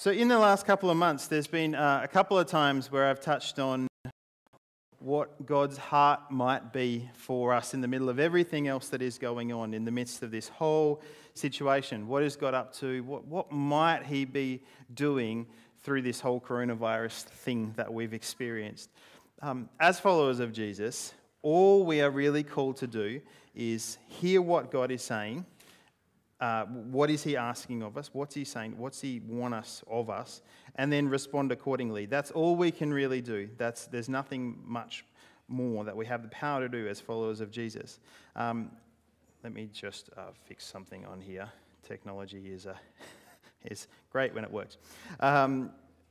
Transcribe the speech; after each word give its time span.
So, 0.00 0.12
in 0.12 0.28
the 0.28 0.38
last 0.38 0.64
couple 0.64 0.90
of 0.90 0.96
months, 0.96 1.26
there's 1.26 1.48
been 1.48 1.74
uh, 1.74 2.02
a 2.04 2.06
couple 2.06 2.38
of 2.38 2.46
times 2.46 2.92
where 2.92 3.08
I've 3.08 3.18
touched 3.20 3.58
on 3.58 3.88
what 5.00 5.44
God's 5.44 5.76
heart 5.76 6.30
might 6.30 6.72
be 6.72 7.10
for 7.14 7.52
us 7.52 7.74
in 7.74 7.80
the 7.80 7.88
middle 7.88 8.08
of 8.08 8.20
everything 8.20 8.68
else 8.68 8.90
that 8.90 9.02
is 9.02 9.18
going 9.18 9.52
on, 9.52 9.74
in 9.74 9.84
the 9.84 9.90
midst 9.90 10.22
of 10.22 10.30
this 10.30 10.46
whole 10.46 11.02
situation. 11.34 12.06
What 12.06 12.22
is 12.22 12.36
God 12.36 12.54
up 12.54 12.72
to? 12.74 13.02
What, 13.02 13.26
what 13.26 13.50
might 13.50 14.04
He 14.04 14.24
be 14.24 14.62
doing 14.94 15.48
through 15.82 16.02
this 16.02 16.20
whole 16.20 16.40
coronavirus 16.40 17.24
thing 17.24 17.72
that 17.74 17.92
we've 17.92 18.14
experienced? 18.14 18.90
Um, 19.42 19.68
as 19.80 19.98
followers 19.98 20.38
of 20.38 20.52
Jesus, 20.52 21.12
all 21.42 21.84
we 21.84 22.02
are 22.02 22.10
really 22.10 22.44
called 22.44 22.76
to 22.76 22.86
do 22.86 23.20
is 23.52 23.98
hear 24.06 24.40
what 24.42 24.70
God 24.70 24.92
is 24.92 25.02
saying 25.02 25.44
uh, 26.40 26.64
what 26.66 27.10
is 27.10 27.24
he 27.24 27.36
asking 27.36 27.82
of 27.82 27.96
us? 27.96 28.10
What's 28.12 28.34
he 28.34 28.44
saying? 28.44 28.78
What's 28.78 29.00
he 29.00 29.20
want 29.26 29.54
us 29.54 29.82
of 29.90 30.08
us? 30.08 30.42
And 30.76 30.92
then 30.92 31.08
respond 31.08 31.50
accordingly. 31.50 32.06
That's 32.06 32.30
all 32.30 32.54
we 32.54 32.70
can 32.70 32.92
really 32.92 33.20
do. 33.20 33.48
That's, 33.56 33.86
there's 33.86 34.08
nothing 34.08 34.58
much 34.64 35.04
more 35.48 35.84
that 35.84 35.96
we 35.96 36.06
have 36.06 36.22
the 36.22 36.28
power 36.28 36.60
to 36.60 36.68
do 36.68 36.86
as 36.86 37.00
followers 37.00 37.40
of 37.40 37.50
Jesus. 37.50 37.98
Um, 38.36 38.70
let 39.42 39.52
me 39.52 39.68
just 39.72 40.10
uh, 40.16 40.30
fix 40.46 40.64
something 40.64 41.04
on 41.06 41.20
here. 41.20 41.48
Technology 41.82 42.52
is, 42.52 42.66
uh, 42.66 42.74
is 43.64 43.88
great 44.10 44.34
when 44.34 44.44
it 44.44 44.50
works. 44.50 44.76
Um, 45.20 45.70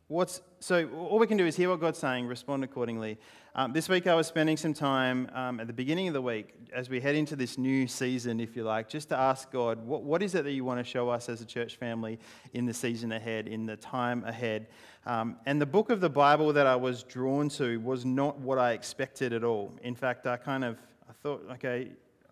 What's, 0.09 0.39
so 0.61 0.87
all 0.87 1.19
we 1.19 1.27
can 1.27 1.35
do 1.35 1.45
is 1.45 1.57
hear 1.57 1.69
what 1.69 1.81
God's 1.81 1.99
saying, 1.99 2.27
respond 2.27 2.63
accordingly. 2.63 3.17
Um, 3.55 3.73
this 3.73 3.89
week 3.89 4.07
I 4.07 4.15
was 4.15 4.25
spending 4.25 4.55
some 4.55 4.73
time 4.73 5.29
um, 5.33 5.59
at 5.59 5.67
the 5.67 5.73
beginning 5.73 6.07
of 6.07 6.13
the 6.13 6.21
week 6.21 6.53
as 6.71 6.89
we 6.89 7.01
head 7.01 7.15
into 7.15 7.35
this 7.35 7.57
new 7.57 7.87
season, 7.87 8.39
if 8.39 8.55
you 8.55 8.63
like, 8.63 8.87
just 8.87 9.09
to 9.09 9.17
ask 9.17 9.51
God, 9.51 9.85
what, 9.85 10.03
what 10.03 10.23
is 10.23 10.33
it 10.33 10.45
that 10.45 10.53
you 10.53 10.63
want 10.63 10.79
to 10.79 10.83
show 10.85 11.09
us 11.09 11.27
as 11.27 11.41
a 11.41 11.45
church 11.45 11.75
family 11.75 12.19
in 12.53 12.65
the 12.65 12.73
season 12.73 13.11
ahead, 13.11 13.49
in 13.49 13.65
the 13.65 13.75
time 13.75 14.23
ahead? 14.23 14.67
Um, 15.05 15.35
and 15.45 15.59
the 15.59 15.65
book 15.65 15.89
of 15.89 15.99
the 15.99 16.09
Bible 16.09 16.53
that 16.53 16.67
I 16.67 16.77
was 16.77 17.03
drawn 17.03 17.49
to 17.49 17.77
was 17.81 18.05
not 18.05 18.39
what 18.39 18.57
I 18.57 18.71
expected 18.71 19.33
at 19.33 19.43
all. 19.43 19.73
In 19.83 19.93
fact, 19.93 20.25
I 20.25 20.37
kind 20.37 20.63
of 20.63 20.77
I 21.09 21.13
thought, 21.21 21.45
okay, 21.51 21.91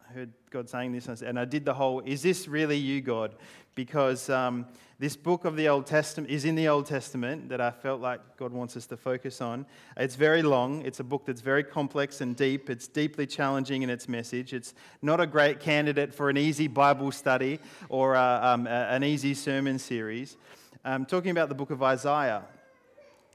I 0.10 0.14
heard 0.14 0.32
God 0.50 0.70
saying 0.70 0.94
this, 0.94 1.08
and 1.08 1.38
I 1.38 1.44
did 1.44 1.66
the 1.66 1.74
whole, 1.74 2.00
is 2.06 2.22
this 2.22 2.48
really 2.48 2.78
you, 2.78 3.02
God? 3.02 3.36
Because 3.74 4.30
um, 4.30 4.66
this 4.98 5.18
book 5.18 5.44
of 5.44 5.58
the 5.58 5.68
Old 5.68 5.86
Testament 5.86 6.32
is 6.32 6.46
in 6.46 6.56
the 6.56 6.70
Old 6.70 6.86
Testament 6.86 7.50
that 7.50 7.60
I 7.60 7.72
felt 7.72 8.00
like 8.00 8.38
God 8.38 8.54
wants 8.54 8.78
us 8.78 8.86
to 8.88 8.98
focus 8.98 9.42
on. 9.42 9.66
It's 9.98 10.16
very 10.16 10.42
long, 10.42 10.84
it's 10.86 11.02
a 11.02 11.04
book 11.04 11.26
that's 11.26 11.42
very 11.42 11.64
complex 11.66 12.22
and 12.22 12.36
deep, 12.36 12.70
it's 12.70 12.88
deeply 12.88 13.28
challenging 13.28 13.82
in 13.82 13.90
its 13.90 14.08
message. 14.08 14.54
It's 14.54 14.74
not 15.02 15.20
a 15.20 15.28
great 15.28 15.60
candidate 15.60 16.14
for 16.14 16.30
an 16.30 16.38
easy 16.38 16.68
Bible 16.68 17.12
study 17.12 17.60
or 17.90 18.16
uh, 18.16 18.54
um, 18.54 18.68
an 18.68 19.04
easy 19.04 19.34
sermon 19.34 19.80
series. 19.80 20.38
I'm 20.86 21.06
talking 21.06 21.32
about 21.32 21.50
the 21.50 21.56
book 21.56 21.72
of 21.72 21.84
Isaiah. 21.84 22.44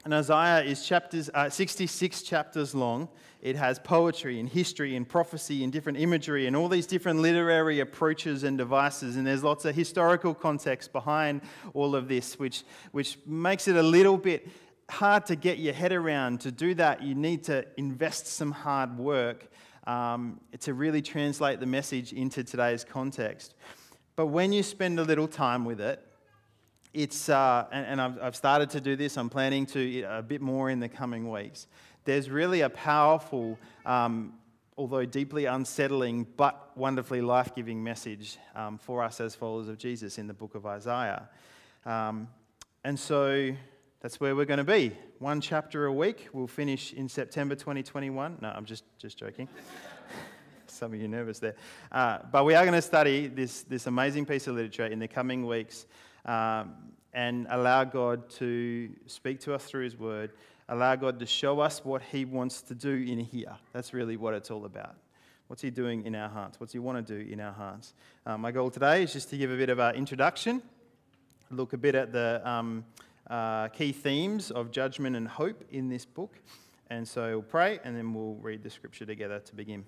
And 0.03 0.13
Isaiah 0.15 0.63
is 0.63 0.85
chapters, 0.85 1.29
uh, 1.33 1.49
66 1.49 2.23
chapters 2.23 2.73
long. 2.73 3.07
It 3.41 3.55
has 3.55 3.77
poetry 3.79 4.39
and 4.39 4.49
history 4.49 4.95
and 4.95 5.07
prophecy 5.07 5.63
and 5.63 5.71
different 5.71 5.99
imagery 5.99 6.47
and 6.47 6.55
all 6.55 6.69
these 6.69 6.87
different 6.87 7.19
literary 7.19 7.79
approaches 7.79 8.43
and 8.43 8.57
devices. 8.57 9.15
And 9.15 9.27
there's 9.27 9.43
lots 9.43 9.65
of 9.65 9.75
historical 9.75 10.33
context 10.33 10.91
behind 10.91 11.41
all 11.73 11.95
of 11.95 12.07
this, 12.07 12.39
which, 12.39 12.63
which 12.91 13.17
makes 13.27 13.67
it 13.67 13.75
a 13.75 13.83
little 13.83 14.17
bit 14.17 14.47
hard 14.89 15.25
to 15.27 15.35
get 15.35 15.59
your 15.59 15.73
head 15.73 15.91
around. 15.91 16.41
To 16.41 16.51
do 16.51 16.73
that, 16.75 17.03
you 17.03 17.13
need 17.13 17.43
to 17.45 17.65
invest 17.77 18.27
some 18.27 18.51
hard 18.51 18.97
work 18.97 19.51
um, 19.85 20.39
to 20.61 20.73
really 20.73 21.01
translate 21.01 21.59
the 21.59 21.65
message 21.65 22.11
into 22.11 22.43
today's 22.43 22.83
context. 22.83 23.53
But 24.15 24.27
when 24.27 24.51
you 24.51 24.63
spend 24.63 24.99
a 24.99 25.03
little 25.03 25.27
time 25.27 25.63
with 25.65 25.79
it, 25.79 26.05
it's, 26.93 27.29
uh, 27.29 27.65
and, 27.71 27.85
and 27.85 28.01
I've, 28.01 28.21
I've, 28.21 28.35
started 28.35 28.69
to 28.71 28.81
do 28.81 28.95
this, 28.95 29.17
I'm 29.17 29.29
planning 29.29 29.65
to 29.67 30.03
a 30.03 30.21
bit 30.21 30.41
more 30.41 30.69
in 30.69 30.79
the 30.79 30.89
coming 30.89 31.29
weeks. 31.29 31.67
There's 32.03 32.29
really 32.29 32.61
a 32.61 32.69
powerful, 32.69 33.57
um, 33.85 34.33
although 34.77 35.05
deeply 35.05 35.45
unsettling, 35.45 36.27
but 36.35 36.75
wonderfully 36.75 37.21
life 37.21 37.55
giving 37.55 37.83
message 37.83 38.37
um, 38.55 38.77
for 38.77 39.03
us 39.03 39.21
as 39.21 39.35
followers 39.35 39.67
of 39.67 39.77
Jesus 39.77 40.17
in 40.17 40.27
the 40.27 40.33
book 40.33 40.55
of 40.55 40.65
Isaiah. 40.65 41.29
Um, 41.85 42.27
and 42.83 42.99
so 42.99 43.53
that's 44.01 44.19
where 44.19 44.35
we're 44.35 44.45
going 44.45 44.57
to 44.57 44.63
be. 44.63 44.91
One 45.19 45.39
chapter 45.39 45.85
a 45.85 45.93
week. 45.93 46.27
We'll 46.33 46.47
finish 46.47 46.91
in 46.93 47.07
September 47.07 47.55
2021. 47.55 48.39
No, 48.41 48.49
I'm 48.49 48.65
just, 48.65 48.83
just 48.97 49.17
joking. 49.17 49.47
Some 50.67 50.93
of 50.93 50.99
you 50.99 51.07
nervous 51.07 51.39
there. 51.39 51.55
Uh, 51.91 52.19
but 52.31 52.43
we 52.43 52.55
are 52.55 52.63
going 52.63 52.73
to 52.73 52.81
study 52.81 53.27
this, 53.27 53.61
this 53.63 53.87
amazing 53.87 54.25
piece 54.25 54.47
of 54.47 54.55
literature 54.55 54.87
in 54.87 54.99
the 54.99 55.07
coming 55.07 55.45
weeks 55.45 55.85
um, 56.25 56.73
and 57.13 57.47
allow 57.49 57.83
God 57.83 58.29
to 58.31 58.89
speak 59.07 59.39
to 59.41 59.53
us 59.53 59.65
through 59.65 59.83
His 59.83 59.97
Word, 59.97 60.31
allow 60.69 60.95
God 60.95 61.19
to 61.19 61.25
show 61.25 61.59
us 61.59 61.83
what 61.83 62.01
He 62.01 62.25
wants 62.25 62.61
to 62.63 62.75
do 62.75 62.91
in 62.91 63.19
here. 63.19 63.55
That's 63.73 63.93
really 63.93 64.17
what 64.17 64.33
it's 64.33 64.51
all 64.51 64.65
about. 64.65 64.95
What's 65.47 65.61
He 65.61 65.69
doing 65.69 66.05
in 66.05 66.15
our 66.15 66.29
hearts? 66.29 66.59
What's 66.59 66.73
He 66.73 66.79
want 66.79 67.05
to 67.05 67.19
do 67.19 67.29
in 67.29 67.39
our 67.39 67.51
hearts? 67.51 67.93
Um, 68.25 68.41
my 68.41 68.51
goal 68.51 68.69
today 68.69 69.03
is 69.03 69.13
just 69.13 69.29
to 69.31 69.37
give 69.37 69.51
a 69.51 69.57
bit 69.57 69.69
of 69.69 69.79
an 69.79 69.95
introduction, 69.95 70.61
look 71.49 71.73
a 71.73 71.77
bit 71.77 71.95
at 71.95 72.13
the 72.13 72.41
um, 72.49 72.85
uh, 73.29 73.67
key 73.69 73.91
themes 73.91 74.51
of 74.51 74.71
judgment 74.71 75.15
and 75.15 75.27
hope 75.27 75.63
in 75.71 75.89
this 75.89 76.05
book. 76.05 76.37
And 76.89 77.07
so 77.07 77.29
we'll 77.29 77.41
pray 77.41 77.79
and 77.83 77.95
then 77.95 78.13
we'll 78.13 78.35
read 78.35 78.63
the 78.63 78.69
scripture 78.69 79.05
together 79.05 79.39
to 79.39 79.55
begin. 79.55 79.85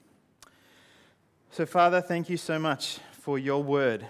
So, 1.52 1.66
Father, 1.66 2.02
thank 2.02 2.30
you 2.30 2.38
so 2.38 2.58
much 2.58 3.00
for 3.12 3.38
your 3.38 3.62
word. 3.62 4.08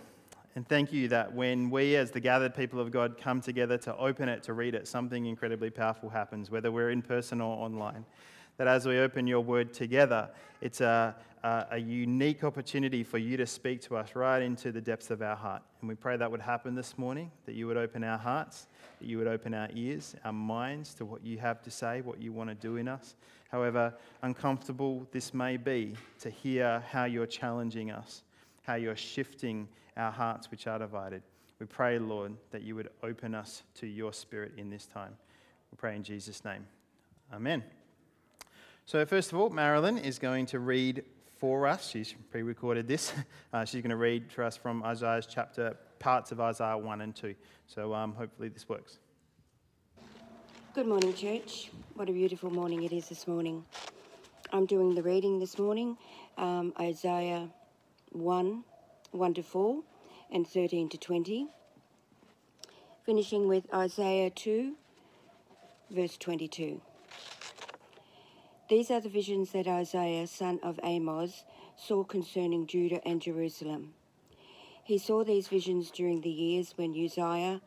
And 0.55 0.67
thank 0.67 0.93
you 0.93 1.07
that 1.07 1.33
when 1.33 1.71
we, 1.71 1.95
as 1.95 2.11
the 2.11 2.19
gathered 2.19 2.53
people 2.53 2.79
of 2.79 2.91
God, 2.91 3.17
come 3.17 3.41
together 3.41 3.77
to 3.79 3.97
open 3.97 4.29
it, 4.29 4.43
to 4.43 4.53
read 4.53 4.75
it, 4.75 4.87
something 4.87 5.25
incredibly 5.25 5.71
powerful 5.71 6.09
happens, 6.09 6.51
whether 6.51 6.71
we're 6.71 6.91
in 6.91 7.01
person 7.01 7.41
or 7.41 7.57
online. 7.57 8.05
That 8.57 8.67
as 8.67 8.85
we 8.85 8.99
open 8.99 9.25
your 9.25 9.41
word 9.41 9.73
together, 9.73 10.29
it's 10.61 10.79
a, 10.79 11.15
a, 11.43 11.65
a, 11.71 11.77
unique 11.79 12.43
opportunity 12.43 13.03
for 13.03 13.17
you 13.17 13.35
to 13.35 13.47
speak 13.47 13.81
to 13.81 13.97
us 13.97 14.15
right 14.15 14.43
into 14.43 14.71
the 14.71 14.79
depths 14.79 15.09
of 15.09 15.23
our 15.23 15.35
heart. 15.35 15.63
And 15.81 15.89
we 15.89 15.95
pray 15.95 16.17
that 16.17 16.29
would 16.29 16.39
happen 16.39 16.75
this 16.75 16.99
morning, 16.99 17.31
that 17.47 17.55
you 17.55 17.65
would 17.65 17.77
open 17.77 18.03
our 18.03 18.19
hearts, 18.19 18.67
that 18.99 19.07
you 19.07 19.17
would 19.17 19.27
open 19.27 19.55
our 19.55 19.69
ears, 19.73 20.15
our 20.23 20.31
minds 20.31 20.93
to 20.95 21.05
what 21.05 21.25
you 21.25 21.39
have 21.39 21.63
to 21.63 21.71
say, 21.71 22.01
what 22.01 22.21
you 22.21 22.31
want 22.31 22.49
to 22.49 22.55
do 22.55 22.75
in 22.75 22.87
us. 22.87 23.15
However 23.49 23.91
uncomfortable 24.21 25.07
this 25.11 25.33
may 25.33 25.57
be 25.57 25.95
to 26.19 26.29
hear 26.29 26.83
how 26.87 27.05
you're 27.05 27.25
challenging 27.25 27.89
us, 27.89 28.21
how 28.61 28.75
you're 28.75 28.95
shifting 28.95 29.67
our 29.97 30.11
hearts 30.11 30.49
which 30.51 30.67
are 30.67 30.79
divided. 30.79 31.23
We 31.59 31.65
pray, 31.65 31.99
Lord, 31.99 32.33
that 32.51 32.63
you 32.63 32.75
would 32.75 32.89
open 33.03 33.35
us 33.35 33.63
to 33.75 33.87
your 33.87 34.13
spirit 34.13 34.53
in 34.57 34.69
this 34.69 34.85
time. 34.85 35.15
We 35.71 35.77
pray 35.77 35.95
in 35.95 36.03
Jesus' 36.03 36.43
name. 36.43 36.65
Amen. 37.31 37.63
So, 38.85 39.05
first 39.05 39.31
of 39.31 39.39
all, 39.39 39.49
Marilyn 39.49 39.97
is 39.97 40.19
going 40.19 40.45
to 40.47 40.59
read 40.59 41.03
for 41.37 41.67
us. 41.67 41.89
She's 41.89 42.13
pre 42.31 42.43
recorded 42.43 42.87
this. 42.87 43.13
Uh, 43.53 43.63
she's 43.63 43.81
going 43.81 43.91
to 43.91 43.95
read 43.95 44.31
for 44.31 44.43
us 44.43 44.57
from 44.57 44.83
Isaiah's 44.83 45.27
chapter, 45.27 45.77
parts 45.99 46.31
of 46.31 46.41
Isaiah 46.41 46.75
1 46.75 47.01
and 47.01 47.15
2. 47.15 47.35
So, 47.67 47.93
um, 47.93 48.13
hopefully, 48.13 48.49
this 48.49 48.67
works. 48.67 48.97
Good 50.73 50.87
morning, 50.87 51.13
church. 51.13 51.69
What 51.93 52.09
a 52.09 52.13
beautiful 52.13 52.49
morning 52.49 52.81
it 52.81 52.91
is 52.91 53.09
this 53.09 53.27
morning. 53.27 53.63
I'm 54.51 54.65
doing 54.65 54.95
the 54.95 55.03
reading 55.03 55.37
this 55.37 55.59
morning, 55.59 55.97
um, 56.37 56.73
Isaiah 56.79 57.47
1 58.11 58.63
1 59.13 59.33
to 59.35 59.43
4 59.43 59.83
and 60.31 60.47
13 60.47 60.89
to 60.89 60.97
20, 60.97 61.47
finishing 63.05 63.47
with 63.47 63.71
Isaiah 63.73 64.29
2, 64.29 64.73
verse 65.91 66.17
22. 66.17 66.81
These 68.69 68.89
are 68.89 68.99
the 68.99 69.09
visions 69.09 69.51
that 69.51 69.67
Isaiah, 69.67 70.25
son 70.25 70.59
of 70.63 70.79
Amos, 70.83 71.43
saw 71.75 72.03
concerning 72.03 72.65
Judah 72.65 73.05
and 73.07 73.21
Jerusalem. 73.21 73.93
He 74.83 74.97
saw 74.97 75.23
these 75.23 75.47
visions 75.47 75.91
during 75.91 76.21
the 76.21 76.29
years 76.29 76.73
when 76.75 76.91
Uzziah, 76.91 77.61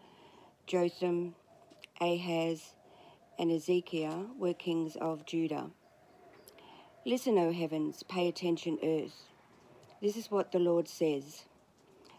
Jotham, 0.66 1.36
Ahaz, 2.00 2.74
and 3.38 3.50
Hezekiah 3.50 4.24
were 4.36 4.52
kings 4.52 4.96
of 4.96 5.24
Judah. 5.26 5.70
Listen, 7.04 7.38
O 7.38 7.52
heavens, 7.52 8.02
pay 8.02 8.26
attention, 8.26 8.78
earth. 8.82 9.28
This 10.02 10.18
is 10.18 10.30
what 10.30 10.52
the 10.52 10.58
Lord 10.58 10.88
says 10.88 11.46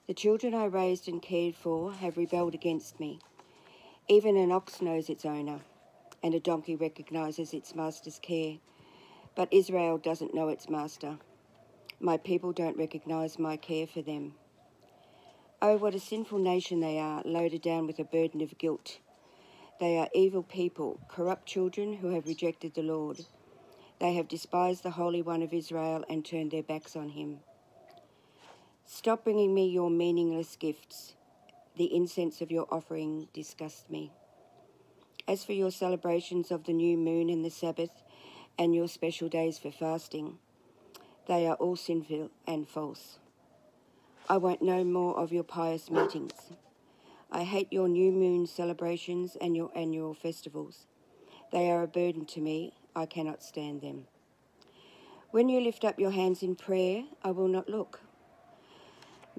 The 0.08 0.14
children 0.16 0.56
I 0.56 0.66
raised 0.66 1.08
and 1.08 1.22
cared 1.22 1.56
for 1.56 1.94
have 1.94 2.18
rebelled 2.18 2.56
against 2.56 3.00
me. 3.00 3.20
Even 4.08 4.36
an 4.36 4.52
ox 4.52 4.82
knows 4.82 5.12
its 5.12 5.26
owner, 5.26 5.60
and 6.24 6.34
a 6.34 6.40
donkey 6.40 6.76
recognizes 6.76 7.54
its 7.54 7.76
master's 7.76 8.18
care. 8.18 8.58
But 9.36 9.54
Israel 9.54 10.00
doesn't 10.00 10.34
know 10.34 10.48
its 10.50 10.68
master. 10.68 11.20
My 12.00 12.18
people 12.18 12.52
don't 12.52 12.78
recognize 12.78 13.38
my 13.38 13.58
care 13.58 13.86
for 13.86 14.02
them. 14.02 14.34
Oh, 15.62 15.78
what 15.78 15.94
a 15.94 16.00
sinful 16.00 16.40
nation 16.40 16.80
they 16.80 16.98
are, 16.98 17.22
loaded 17.26 17.62
down 17.62 17.86
with 17.86 18.00
a 18.00 18.04
burden 18.04 18.42
of 18.42 18.58
guilt. 18.58 18.98
They 19.80 20.00
are 20.00 20.10
evil 20.16 20.42
people, 20.42 21.00
corrupt 21.08 21.46
children 21.46 21.94
who 21.94 22.08
have 22.10 22.26
rejected 22.26 22.74
the 22.74 22.82
Lord. 22.82 23.26
They 24.00 24.16
have 24.16 24.28
despised 24.28 24.82
the 24.82 24.90
Holy 24.90 25.22
One 25.22 25.44
of 25.44 25.54
Israel 25.54 26.04
and 26.10 26.26
turned 26.26 26.50
their 26.50 26.64
backs 26.64 26.96
on 26.96 27.10
him. 27.10 27.42
Stop 28.90 29.26
bringing 29.26 29.54
me 29.54 29.68
your 29.68 29.90
meaningless 29.90 30.56
gifts. 30.56 31.16
The 31.76 31.94
incense 31.94 32.40
of 32.40 32.52
your 32.52 32.66
offering 32.72 33.28
disgusts 33.34 33.90
me. 33.90 34.14
As 35.28 35.44
for 35.44 35.52
your 35.52 35.72
celebrations 35.72 36.52
of 36.52 36.64
the 36.64 36.72
new 36.72 36.98
moon 36.98 37.30
and 37.30 37.44
the 37.44 37.50
Sabbath, 37.50 37.92
and 38.58 38.74
your 38.74 38.88
special 38.88 39.28
days 39.28 39.60
for 39.60 39.72
fasting, 39.72 40.38
they 41.28 41.46
are 41.46 41.56
all 41.56 41.76
sinful 41.76 42.32
and 42.48 42.66
false. 42.66 43.20
I 44.30 44.38
won't 44.38 44.62
know 44.62 44.86
more 44.86 45.20
of 45.20 45.34
your 45.34 45.44
pious 45.44 45.92
meetings. 45.92 46.54
I 47.30 47.44
hate 47.44 47.68
your 47.74 47.90
new 47.90 48.14
moon 48.14 48.48
celebrations 48.48 49.36
and 49.42 49.54
your 49.54 49.70
annual 49.76 50.14
festivals. 50.14 50.88
They 51.52 51.70
are 51.70 51.84
a 51.84 51.88
burden 51.88 52.26
to 52.28 52.40
me. 52.40 52.72
I 52.96 53.06
cannot 53.06 53.44
stand 53.44 53.82
them. 53.82 54.08
When 55.32 55.50
you 55.50 55.60
lift 55.60 55.84
up 55.84 56.00
your 56.00 56.12
hands 56.12 56.42
in 56.42 56.56
prayer, 56.56 57.04
I 57.22 57.32
will 57.32 57.50
not 57.50 57.68
look. 57.68 58.07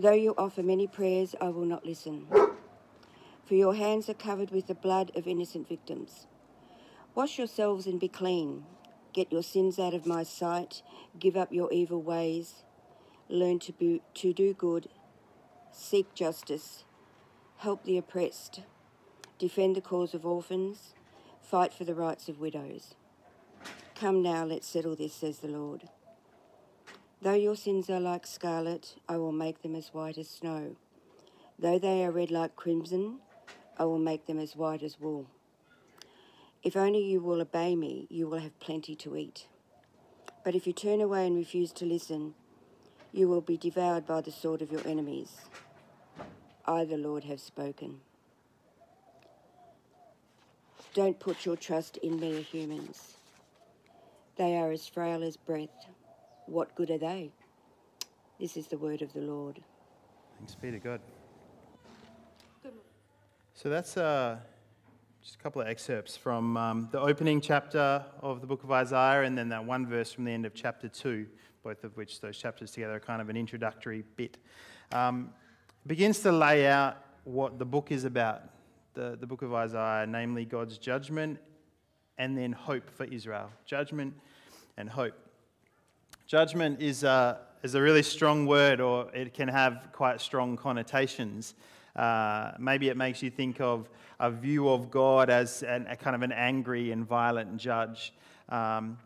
Though 0.00 0.12
you 0.12 0.32
offer 0.38 0.62
many 0.62 0.86
prayers, 0.86 1.34
I 1.40 1.48
will 1.48 1.64
not 1.64 1.84
listen. 1.84 2.28
For 3.44 3.54
your 3.54 3.74
hands 3.74 4.08
are 4.08 4.14
covered 4.14 4.52
with 4.52 4.68
the 4.68 4.74
blood 4.76 5.10
of 5.16 5.26
innocent 5.26 5.68
victims. 5.68 6.28
Wash 7.16 7.36
yourselves 7.36 7.84
and 7.84 7.98
be 7.98 8.06
clean. 8.06 8.64
Get 9.12 9.32
your 9.32 9.42
sins 9.42 9.76
out 9.76 9.94
of 9.94 10.06
my 10.06 10.22
sight. 10.22 10.82
Give 11.18 11.36
up 11.36 11.52
your 11.52 11.72
evil 11.72 12.00
ways. 12.00 12.62
Learn 13.28 13.58
to, 13.58 13.72
be, 13.72 14.00
to 14.14 14.32
do 14.32 14.54
good. 14.54 14.88
Seek 15.72 16.14
justice. 16.14 16.84
Help 17.56 17.82
the 17.82 17.98
oppressed. 17.98 18.60
Defend 19.36 19.74
the 19.74 19.80
cause 19.80 20.14
of 20.14 20.24
orphans. 20.24 20.94
Fight 21.42 21.74
for 21.74 21.82
the 21.82 21.96
rights 21.96 22.28
of 22.28 22.38
widows. 22.38 22.94
Come 23.96 24.22
now, 24.22 24.44
let's 24.44 24.68
settle 24.68 24.94
this, 24.94 25.14
says 25.14 25.40
the 25.40 25.48
Lord. 25.48 25.88
Though 27.20 27.34
your 27.34 27.56
sins 27.56 27.90
are 27.90 27.98
like 27.98 28.28
scarlet, 28.28 28.94
I 29.08 29.16
will 29.16 29.32
make 29.32 29.62
them 29.62 29.74
as 29.74 29.92
white 29.92 30.18
as 30.18 30.28
snow. 30.28 30.76
Though 31.58 31.76
they 31.76 32.04
are 32.04 32.12
red 32.12 32.30
like 32.30 32.54
crimson, 32.54 33.18
I 33.76 33.86
will 33.86 33.98
make 33.98 34.26
them 34.26 34.38
as 34.38 34.54
white 34.54 34.84
as 34.84 35.00
wool. 35.00 35.26
If 36.62 36.76
only 36.76 37.02
you 37.04 37.20
will 37.20 37.40
obey 37.40 37.74
me, 37.74 38.06
you 38.08 38.28
will 38.28 38.38
have 38.38 38.60
plenty 38.60 38.94
to 38.96 39.16
eat. 39.16 39.48
But 40.44 40.54
if 40.54 40.64
you 40.64 40.72
turn 40.72 41.00
away 41.00 41.26
and 41.26 41.36
refuse 41.36 41.72
to 41.72 41.84
listen, 41.84 42.34
you 43.12 43.28
will 43.28 43.40
be 43.40 43.56
devoured 43.56 44.06
by 44.06 44.20
the 44.20 44.30
sword 44.30 44.62
of 44.62 44.70
your 44.70 44.86
enemies. 44.86 45.40
I, 46.66 46.84
the 46.84 46.96
Lord, 46.96 47.24
have 47.24 47.40
spoken. 47.40 48.00
Don't 50.94 51.18
put 51.18 51.44
your 51.44 51.56
trust 51.56 51.96
in 51.96 52.20
mere 52.20 52.42
humans. 52.42 53.16
They 54.36 54.56
are 54.56 54.70
as 54.70 54.86
frail 54.86 55.24
as 55.24 55.36
breath 55.36 55.88
what 56.48 56.74
good 56.74 56.90
are 56.90 56.98
they? 56.98 57.30
This 58.40 58.56
is 58.56 58.68
the 58.68 58.78
word 58.78 59.02
of 59.02 59.12
the 59.12 59.20
Lord. 59.20 59.60
Thanks 60.38 60.54
be 60.54 60.70
to 60.70 60.78
God. 60.78 61.00
So 63.54 63.68
that's 63.68 63.96
uh, 63.96 64.38
just 65.20 65.34
a 65.34 65.38
couple 65.38 65.60
of 65.60 65.68
excerpts 65.68 66.16
from 66.16 66.56
um, 66.56 66.88
the 66.92 67.00
opening 67.00 67.40
chapter 67.40 68.04
of 68.22 68.40
the 68.40 68.46
book 68.46 68.62
of 68.62 68.70
Isaiah 68.70 69.22
and 69.22 69.36
then 69.36 69.48
that 69.48 69.64
one 69.64 69.86
verse 69.86 70.12
from 70.12 70.24
the 70.24 70.30
end 70.30 70.46
of 70.46 70.54
chapter 70.54 70.88
2, 70.88 71.26
both 71.64 71.84
of 71.84 71.96
which 71.96 72.20
those 72.20 72.38
chapters 72.38 72.70
together 72.70 72.94
are 72.94 73.00
kind 73.00 73.20
of 73.20 73.28
an 73.28 73.36
introductory 73.36 74.04
bit. 74.16 74.38
Um, 74.92 75.30
begins 75.86 76.20
to 76.20 76.32
lay 76.32 76.66
out 76.66 77.04
what 77.24 77.58
the 77.58 77.64
book 77.66 77.90
is 77.90 78.04
about, 78.04 78.42
the, 78.94 79.18
the 79.20 79.26
book 79.26 79.42
of 79.42 79.52
Isaiah, 79.52 80.06
namely 80.06 80.44
God's 80.44 80.78
judgment 80.78 81.38
and 82.16 82.38
then 82.38 82.52
hope 82.52 82.88
for 82.88 83.04
Israel. 83.04 83.50
Judgment 83.66 84.14
and 84.76 84.88
hope. 84.88 85.27
Judgment 86.28 86.82
is 86.82 87.04
a, 87.04 87.38
is 87.62 87.74
a 87.74 87.80
really 87.80 88.02
strong 88.02 88.44
word, 88.44 88.82
or 88.82 89.10
it 89.14 89.32
can 89.32 89.48
have 89.48 89.88
quite 89.92 90.20
strong 90.20 90.58
connotations. 90.58 91.54
Uh, 91.96 92.52
maybe 92.58 92.90
it 92.90 92.98
makes 92.98 93.22
you 93.22 93.30
think 93.30 93.62
of 93.62 93.88
a 94.20 94.30
view 94.30 94.68
of 94.68 94.90
God 94.90 95.30
as 95.30 95.62
an, 95.62 95.86
a 95.88 95.96
kind 95.96 96.14
of 96.14 96.20
an 96.20 96.32
angry 96.32 96.92
and 96.92 97.08
violent 97.08 97.56
judge. 97.56 98.12
Um, 98.50 98.98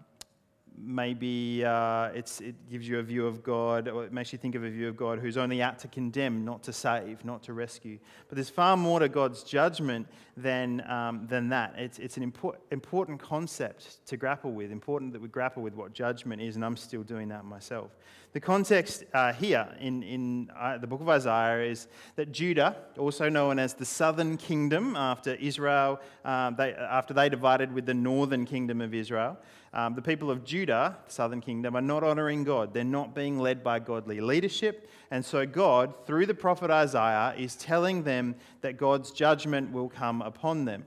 maybe 0.79 1.65
uh, 1.65 2.07
it 2.09 2.55
gives 2.71 2.89
you 2.89 2.99
a 2.99 3.03
view 3.03 3.27
of 3.27 3.43
God, 3.43 3.89
or 3.89 4.05
it 4.05 4.13
makes 4.13 4.33
you 4.33 4.39
think 4.39 4.55
of 4.55 4.65
a 4.65 4.71
view 4.71 4.89
of 4.89 4.97
God 4.97 5.19
who's 5.19 5.37
only 5.37 5.63
out 5.63 5.79
to 5.81 5.89
condemn, 5.89 6.45
not 6.45 6.63
to 6.65 6.73
save, 6.73 7.25
not 7.25 7.43
to 7.45 7.53
rescue. 7.53 7.99
But 8.29 8.37
there's 8.37 8.51
far 8.51 8.77
more 8.77 9.01
to 9.01 9.09
God's 9.09 9.43
judgment 9.43 10.07
than, 10.37 10.83
um, 10.91 11.27
than 11.29 11.49
that. 11.51 11.75
It's, 11.77 11.99
it's 11.99 12.17
an 12.17 12.23
import, 12.23 12.61
important 12.71 13.21
concept 13.21 14.07
to 14.07 14.17
grapple 14.17 14.53
with, 14.53 14.73
important 14.73 15.13
that 15.13 15.23
we 15.23 15.29
grapple 15.29 15.63
with 15.63 15.75
what 15.75 15.93
judgment 15.93 16.43
is, 16.43 16.57
and 16.57 16.65
I'm 16.65 16.77
still 16.77 17.03
doing 17.03 17.29
that 17.29 17.45
myself. 17.45 17.91
The 18.33 18.41
context 18.41 19.05
uh, 19.13 19.35
here 19.35 19.69
in, 19.79 20.03
in 20.03 20.51
uh, 20.59 20.79
the 20.79 20.87
book 20.87 21.03
of 21.03 21.09
Isaiah 21.09 21.71
is 21.71 21.87
that 22.17 22.33
Judah, 22.33 22.77
also 22.97 23.29
known 23.29 23.59
as 23.59 23.75
the 23.75 23.85
southern 23.85 24.39
kingdom 24.39 24.97
after 24.97 25.35
Israel, 25.35 26.01
um, 26.25 26.57
they, 26.57 26.73
after 26.73 27.13
they 27.13 27.29
divided 27.29 27.71
with 27.71 27.85
the 27.85 27.93
northern 27.93 28.47
kingdom 28.47 28.81
of 28.81 28.95
Israel, 28.95 29.37
um, 29.75 29.95
the 29.95 30.03
people 30.03 30.31
of 30.31 30.45
Judah, 30.45 30.99
the 31.07 31.13
southern 31.13 31.41
kingdom, 31.41 31.75
are 31.75 31.83
not 31.83 32.05
honoring 32.05 32.45
God. 32.45 32.75
They're 32.75 32.85
not 32.85 33.15
being 33.15 33.39
led 33.39 33.65
by 33.65 33.79
godly 33.79 34.21
leadership. 34.21 34.91
And 35.11 35.25
so, 35.25 35.47
God, 35.47 35.95
through 36.07 36.27
the 36.27 36.35
prophet 36.35 36.71
Isaiah, 36.71 37.35
is 37.39 37.57
telling 37.57 38.03
them 38.03 38.35
that 38.61 38.77
God's 38.77 39.13
judgment 39.13 39.73
will 39.73 39.89
come 39.89 40.21
upon 40.21 40.67
them. 40.67 40.85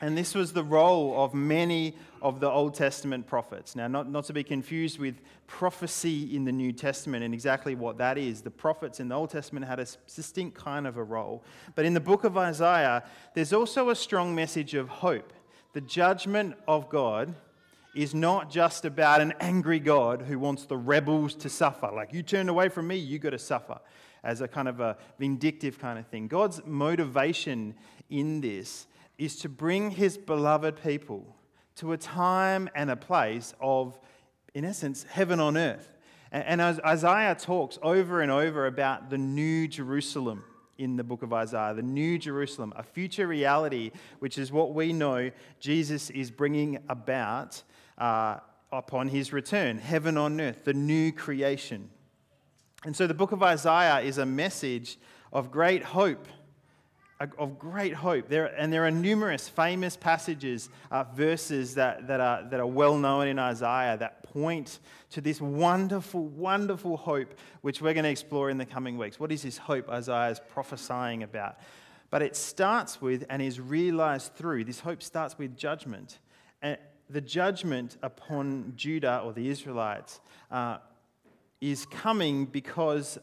And 0.00 0.16
this 0.16 0.34
was 0.34 0.52
the 0.52 0.64
role 0.64 1.22
of 1.22 1.34
many 1.34 1.94
of 2.22 2.40
the 2.40 2.50
Old 2.50 2.74
Testament 2.74 3.26
prophets. 3.26 3.76
Now, 3.76 3.86
not, 3.86 4.10
not 4.10 4.24
to 4.24 4.32
be 4.32 4.42
confused 4.42 4.98
with 4.98 5.20
prophecy 5.46 6.34
in 6.34 6.44
the 6.44 6.52
New 6.52 6.72
Testament 6.72 7.22
and 7.22 7.34
exactly 7.34 7.74
what 7.74 7.98
that 7.98 8.16
is. 8.16 8.40
The 8.40 8.50
prophets 8.50 8.98
in 8.98 9.08
the 9.08 9.14
Old 9.14 9.30
Testament 9.30 9.66
had 9.66 9.78
a 9.78 9.86
distinct 10.14 10.56
kind 10.56 10.86
of 10.86 10.96
a 10.96 11.04
role. 11.04 11.44
But 11.74 11.84
in 11.84 11.94
the 11.94 12.00
book 12.00 12.24
of 12.24 12.36
Isaiah, 12.36 13.04
there's 13.34 13.52
also 13.52 13.90
a 13.90 13.96
strong 13.96 14.34
message 14.34 14.74
of 14.74 14.88
hope. 14.88 15.32
The 15.74 15.82
judgment 15.82 16.56
of 16.66 16.88
God 16.88 17.34
is 17.94 18.14
not 18.14 18.50
just 18.50 18.84
about 18.84 19.20
an 19.20 19.34
angry 19.40 19.80
God 19.80 20.22
who 20.22 20.38
wants 20.38 20.64
the 20.64 20.76
rebels 20.76 21.34
to 21.36 21.48
suffer. 21.48 21.90
Like, 21.94 22.12
you 22.12 22.22
turned 22.22 22.48
away 22.48 22.68
from 22.68 22.86
me, 22.86 22.96
you 22.96 23.18
got 23.18 23.30
to 23.30 23.38
suffer, 23.38 23.80
as 24.22 24.40
a 24.40 24.48
kind 24.48 24.68
of 24.68 24.80
a 24.80 24.96
vindictive 25.18 25.78
kind 25.78 25.98
of 25.98 26.06
thing. 26.06 26.28
God's 26.28 26.60
motivation 26.64 27.74
in 28.08 28.40
this 28.40 28.86
is 29.18 29.36
to 29.36 29.48
bring 29.48 29.90
his 29.90 30.16
beloved 30.16 30.82
people 30.82 31.36
to 31.76 31.92
a 31.92 31.96
time 31.96 32.68
and 32.74 32.90
a 32.90 32.96
place 32.96 33.54
of, 33.60 33.98
in 34.54 34.64
essence, 34.64 35.04
heaven 35.04 35.40
on 35.40 35.56
earth. 35.56 35.96
And 36.32 36.60
as 36.60 36.78
Isaiah 36.80 37.34
talks 37.34 37.78
over 37.82 38.20
and 38.20 38.30
over 38.30 38.66
about 38.66 39.10
the 39.10 39.18
new 39.18 39.66
Jerusalem 39.66 40.44
in 40.78 40.96
the 40.96 41.04
book 41.04 41.22
of 41.22 41.32
Isaiah, 41.32 41.74
the 41.74 41.82
new 41.82 42.18
Jerusalem, 42.18 42.72
a 42.76 42.82
future 42.82 43.26
reality, 43.26 43.90
which 44.20 44.38
is 44.38 44.52
what 44.52 44.72
we 44.72 44.92
know 44.92 45.30
Jesus 45.58 46.08
is 46.10 46.30
bringing 46.30 46.78
about 46.88 47.62
uh, 48.00 48.38
upon 48.72 49.08
his 49.08 49.32
return 49.32 49.78
heaven 49.78 50.16
on 50.16 50.40
earth, 50.40 50.64
the 50.64 50.74
new 50.74 51.12
creation. 51.12 51.90
And 52.84 52.96
so 52.96 53.06
the 53.06 53.14
book 53.14 53.32
of 53.32 53.42
Isaiah 53.42 54.00
is 54.00 54.18
a 54.18 54.26
message 54.26 54.98
of 55.32 55.50
great 55.50 55.82
hope. 55.82 56.26
Of 57.38 57.58
great 57.58 57.92
hope. 57.92 58.28
There, 58.28 58.46
and 58.46 58.72
there 58.72 58.86
are 58.86 58.90
numerous 58.90 59.46
famous 59.46 59.94
passages, 59.94 60.70
uh, 60.90 61.04
verses 61.14 61.74
that, 61.74 62.06
that, 62.06 62.18
are, 62.18 62.44
that 62.44 62.58
are 62.58 62.66
well 62.66 62.96
known 62.96 63.28
in 63.28 63.38
Isaiah 63.38 63.98
that 63.98 64.22
point 64.22 64.78
to 65.10 65.20
this 65.20 65.38
wonderful, 65.38 66.24
wonderful 66.28 66.96
hope, 66.96 67.34
which 67.60 67.82
we're 67.82 67.92
going 67.92 68.04
to 68.04 68.10
explore 68.10 68.48
in 68.48 68.56
the 68.56 68.64
coming 68.64 68.96
weeks. 68.96 69.20
What 69.20 69.30
is 69.30 69.42
this 69.42 69.58
hope 69.58 69.90
Isaiah 69.90 70.30
is 70.30 70.40
prophesying 70.40 71.22
about? 71.22 71.58
But 72.08 72.22
it 72.22 72.36
starts 72.36 73.02
with 73.02 73.26
and 73.28 73.42
is 73.42 73.60
realized 73.60 74.34
through, 74.34 74.64
this 74.64 74.80
hope 74.80 75.02
starts 75.02 75.36
with 75.36 75.58
judgment. 75.58 76.18
And, 76.62 76.78
the 77.12 77.20
judgment 77.20 77.96
upon 78.02 78.72
Judah 78.76 79.22
or 79.24 79.32
the 79.32 79.48
Israelites 79.48 80.20
uh, 80.50 80.78
is 81.60 81.86
coming 81.86 82.46
because, 82.46 83.18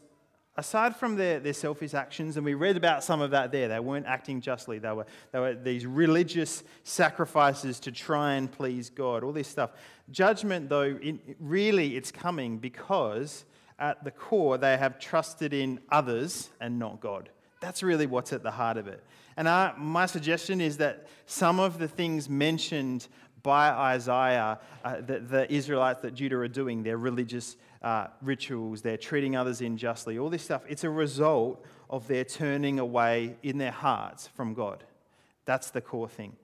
aside 0.56 0.94
from 0.96 1.16
their, 1.16 1.40
their 1.40 1.52
selfish 1.52 1.94
actions, 1.94 2.36
and 2.36 2.44
we 2.44 2.54
read 2.54 2.76
about 2.76 3.02
some 3.02 3.20
of 3.20 3.30
that 3.30 3.50
there, 3.50 3.68
they 3.68 3.80
weren't 3.80 4.06
acting 4.06 4.40
justly. 4.40 4.78
They 4.78 4.92
were, 4.92 5.06
they 5.32 5.38
were 5.38 5.54
these 5.54 5.86
religious 5.86 6.62
sacrifices 6.84 7.80
to 7.80 7.92
try 7.92 8.34
and 8.34 8.50
please 8.50 8.90
God, 8.90 9.24
all 9.24 9.32
this 9.32 9.48
stuff. 9.48 9.70
Judgment, 10.10 10.68
though, 10.68 10.98
really 11.40 11.96
it's 11.96 12.12
coming 12.12 12.58
because 12.58 13.44
at 13.78 14.02
the 14.04 14.10
core 14.10 14.58
they 14.58 14.76
have 14.76 14.98
trusted 14.98 15.52
in 15.52 15.80
others 15.90 16.50
and 16.60 16.78
not 16.78 17.00
God. 17.00 17.30
That's 17.60 17.82
really 17.82 18.06
what's 18.06 18.32
at 18.32 18.42
the 18.42 18.50
heart 18.50 18.76
of 18.76 18.86
it. 18.86 19.02
And 19.36 19.46
our, 19.46 19.76
my 19.76 20.06
suggestion 20.06 20.60
is 20.60 20.78
that 20.78 21.06
some 21.26 21.60
of 21.60 21.78
the 21.78 21.88
things 21.88 22.28
mentioned 22.28 23.06
by 23.42 23.70
Isaiah, 23.70 24.58
uh, 24.84 25.00
the, 25.00 25.20
the, 25.20 25.52
Israelites 25.52 26.00
that 26.02 26.14
Judah 26.14 26.36
are 26.36 26.48
doing, 26.48 26.82
their 26.82 26.98
religious 26.98 27.56
uh, 27.82 28.08
rituals, 28.22 28.82
they're 28.82 28.96
treating 28.96 29.36
others 29.36 29.60
unjustly, 29.60 30.18
all 30.18 30.30
this 30.30 30.42
stuff, 30.42 30.62
it's 30.68 30.84
a 30.84 30.90
result 30.90 31.64
of 31.90 32.06
their 32.08 32.24
turning 32.24 32.78
away 32.78 33.36
in 33.42 33.58
their 33.58 33.72
hearts 33.72 34.26
from 34.26 34.54
God. 34.54 34.84
That's 35.44 35.70
the 35.70 35.80
core 35.80 36.08
thing. 36.08 36.36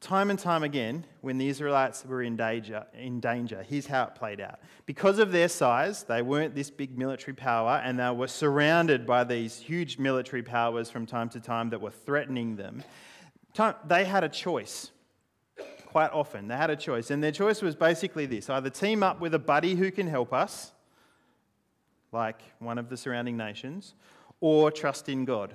Time 0.00 0.30
and 0.30 0.38
time 0.38 0.62
again, 0.62 1.04
when 1.22 1.38
the 1.38 1.48
Israelites 1.48 2.04
were 2.04 2.22
in 2.22 2.36
danger, 2.36 2.86
in 2.94 3.18
danger, 3.18 3.64
here's 3.66 3.86
how 3.86 4.04
it 4.04 4.14
played 4.14 4.40
out. 4.40 4.60
Because 4.84 5.18
of 5.18 5.32
their 5.32 5.48
size, 5.48 6.04
they 6.04 6.22
weren't 6.22 6.54
this 6.54 6.70
big 6.70 6.96
military 6.96 7.34
power, 7.34 7.80
and 7.82 7.98
they 7.98 8.10
were 8.10 8.28
surrounded 8.28 9.06
by 9.06 9.24
these 9.24 9.58
huge 9.58 9.98
military 9.98 10.42
powers 10.42 10.90
from 10.90 11.06
time 11.06 11.28
to 11.30 11.40
time 11.40 11.70
that 11.70 11.80
were 11.80 11.90
threatening 11.90 12.56
them 12.56 12.84
they 13.86 14.04
had 14.04 14.24
a 14.24 14.28
choice. 14.28 14.90
Quite 15.96 16.12
often, 16.12 16.46
they 16.46 16.56
had 16.58 16.68
a 16.68 16.76
choice. 16.76 17.10
And 17.10 17.22
their 17.22 17.32
choice 17.32 17.62
was 17.62 17.74
basically 17.74 18.26
this 18.26 18.50
either 18.50 18.68
team 18.68 19.02
up 19.02 19.18
with 19.18 19.32
a 19.32 19.38
buddy 19.38 19.74
who 19.74 19.90
can 19.90 20.06
help 20.06 20.30
us, 20.30 20.72
like 22.12 22.38
one 22.58 22.76
of 22.76 22.90
the 22.90 22.98
surrounding 22.98 23.38
nations, 23.38 23.94
or 24.42 24.70
trust 24.70 25.08
in 25.08 25.24
God. 25.24 25.54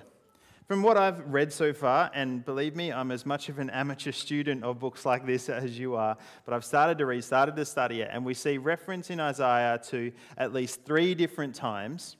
From 0.68 0.82
what 0.82 0.98
I've 0.98 1.20
read 1.28 1.54
so 1.54 1.74
far, 1.74 2.10
and 2.16 2.44
believe 2.44 2.76
me, 2.76 2.92
I'm 2.92 3.12
as 3.12 3.24
much 3.24 3.50
of 3.50 3.60
an 3.60 3.70
amateur 3.70 4.12
student 4.12 4.64
of 4.64 4.80
books 4.80 5.06
like 5.06 5.28
this 5.28 5.48
as 5.48 5.78
you 5.78 5.94
are, 5.96 6.18
but 6.44 6.56
I've 6.56 6.66
started 6.66 6.98
to 6.98 7.06
read, 7.06 7.24
started 7.24 7.56
to 7.56 7.64
study 7.64 8.02
it, 8.02 8.10
and 8.12 8.26
we 8.26 8.34
see 8.34 8.58
reference 8.58 9.12
in 9.12 9.20
Isaiah 9.20 9.80
to 9.90 10.12
at 10.40 10.54
least 10.54 10.84
three 10.86 11.14
different 11.14 11.54
times 11.54 12.18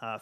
uh, 0.00 0.20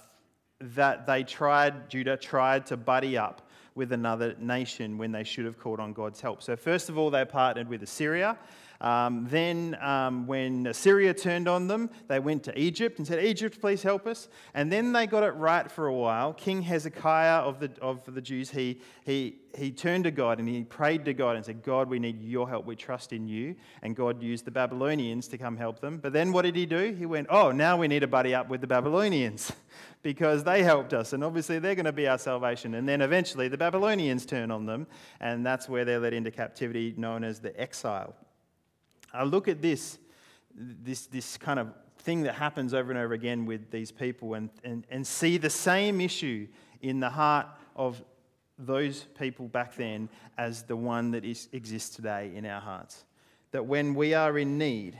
that 0.58 1.06
they 1.06 1.22
tried, 1.22 1.90
Judah 1.90 2.16
tried 2.16 2.64
to 2.64 2.78
buddy 2.78 3.18
up 3.18 3.49
with 3.74 3.92
another 3.92 4.34
nation 4.38 4.98
when 4.98 5.12
they 5.12 5.24
should 5.24 5.44
have 5.44 5.58
called 5.58 5.80
on 5.80 5.92
God's 5.92 6.20
help. 6.20 6.42
So, 6.42 6.56
first 6.56 6.88
of 6.88 6.98
all, 6.98 7.10
they 7.10 7.24
partnered 7.24 7.68
with 7.68 7.82
Assyria. 7.82 8.36
Um, 8.80 9.26
then, 9.28 9.76
um, 9.80 10.26
when 10.26 10.66
Assyria 10.66 11.12
turned 11.12 11.48
on 11.48 11.66
them, 11.66 11.90
they 12.08 12.18
went 12.18 12.44
to 12.44 12.58
Egypt 12.58 12.98
and 12.98 13.06
said, 13.06 13.22
Egypt, 13.22 13.60
please 13.60 13.82
help 13.82 14.06
us. 14.06 14.28
And 14.54 14.72
then 14.72 14.92
they 14.92 15.06
got 15.06 15.22
it 15.22 15.34
right 15.34 15.70
for 15.70 15.86
a 15.86 15.94
while. 15.94 16.32
King 16.32 16.62
Hezekiah 16.62 17.40
of 17.40 17.60
the, 17.60 17.70
of 17.82 18.02
the 18.06 18.22
Jews, 18.22 18.50
he, 18.50 18.80
he, 19.04 19.36
he 19.54 19.70
turned 19.70 20.04
to 20.04 20.10
God 20.10 20.38
and 20.38 20.48
he 20.48 20.64
prayed 20.64 21.04
to 21.04 21.12
God 21.12 21.36
and 21.36 21.44
said, 21.44 21.62
God, 21.62 21.90
we 21.90 21.98
need 21.98 22.22
your 22.22 22.48
help. 22.48 22.64
We 22.64 22.74
trust 22.74 23.12
in 23.12 23.28
you. 23.28 23.54
And 23.82 23.94
God 23.94 24.22
used 24.22 24.46
the 24.46 24.50
Babylonians 24.50 25.28
to 25.28 25.38
come 25.38 25.58
help 25.58 25.80
them. 25.80 25.98
But 25.98 26.14
then 26.14 26.32
what 26.32 26.42
did 26.42 26.56
he 26.56 26.64
do? 26.64 26.94
He 26.94 27.04
went, 27.04 27.26
Oh, 27.28 27.50
now 27.50 27.76
we 27.76 27.86
need 27.86 28.00
to 28.00 28.06
buddy 28.06 28.34
up 28.34 28.48
with 28.48 28.62
the 28.62 28.66
Babylonians 28.66 29.52
because 30.02 30.42
they 30.44 30.62
helped 30.62 30.94
us. 30.94 31.12
And 31.12 31.22
obviously 31.22 31.58
they're 31.58 31.74
going 31.74 31.84
to 31.84 31.92
be 31.92 32.08
our 32.08 32.18
salvation. 32.18 32.74
And 32.74 32.88
then 32.88 33.02
eventually 33.02 33.48
the 33.48 33.58
Babylonians 33.58 34.24
turn 34.24 34.50
on 34.50 34.64
them. 34.64 34.86
And 35.20 35.44
that's 35.44 35.68
where 35.68 35.84
they're 35.84 36.00
led 36.00 36.14
into 36.14 36.30
captivity, 36.30 36.94
known 36.96 37.24
as 37.24 37.40
the 37.40 37.58
exile. 37.60 38.14
I 39.12 39.24
look 39.24 39.48
at 39.48 39.60
this, 39.60 39.98
this, 40.54 41.06
this 41.06 41.36
kind 41.36 41.58
of 41.58 41.72
thing 41.98 42.22
that 42.22 42.34
happens 42.34 42.74
over 42.74 42.90
and 42.90 42.98
over 42.98 43.14
again 43.14 43.44
with 43.46 43.70
these 43.70 43.90
people 43.90 44.34
and, 44.34 44.50
and, 44.64 44.86
and 44.90 45.06
see 45.06 45.36
the 45.36 45.50
same 45.50 46.00
issue 46.00 46.46
in 46.80 47.00
the 47.00 47.10
heart 47.10 47.46
of 47.76 48.02
those 48.58 49.04
people 49.18 49.48
back 49.48 49.74
then 49.76 50.08
as 50.38 50.62
the 50.64 50.76
one 50.76 51.10
that 51.12 51.24
is, 51.24 51.48
exists 51.52 51.94
today 51.94 52.32
in 52.34 52.46
our 52.46 52.60
hearts. 52.60 53.04
That 53.52 53.66
when 53.66 53.94
we 53.94 54.14
are 54.14 54.38
in 54.38 54.58
need, 54.58 54.98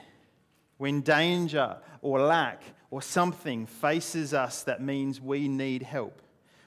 when 0.79 1.03
danger 1.03 1.77
or 2.03 2.21
lack 2.21 2.63
or 2.91 3.03
something 3.03 3.67
faces 3.67 4.35
us 4.35 4.63
that 4.65 4.83
means 4.83 5.21
we 5.21 5.47
need 5.47 5.83
help, 5.83 6.23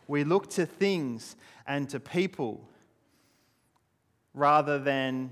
we 0.08 0.24
look 0.24 0.50
to 0.52 0.66
things 0.66 1.36
and 1.66 1.90
to 1.90 2.00
people 2.00 2.70
rather 4.34 4.80
than 4.80 5.32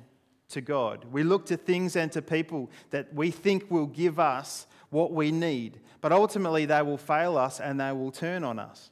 to 0.51 0.61
God. 0.61 1.05
We 1.11 1.23
look 1.23 1.45
to 1.47 1.57
things 1.57 1.95
and 1.95 2.11
to 2.11 2.21
people 2.21 2.69
that 2.91 3.13
we 3.13 3.31
think 3.31 3.69
will 3.69 3.87
give 3.87 4.19
us 4.19 4.67
what 4.89 5.11
we 5.11 5.31
need, 5.31 5.79
but 6.01 6.11
ultimately 6.11 6.65
they 6.65 6.81
will 6.81 6.97
fail 6.97 7.37
us 7.37 7.59
and 7.59 7.79
they 7.79 7.91
will 7.91 8.11
turn 8.11 8.43
on 8.43 8.59
us. 8.59 8.91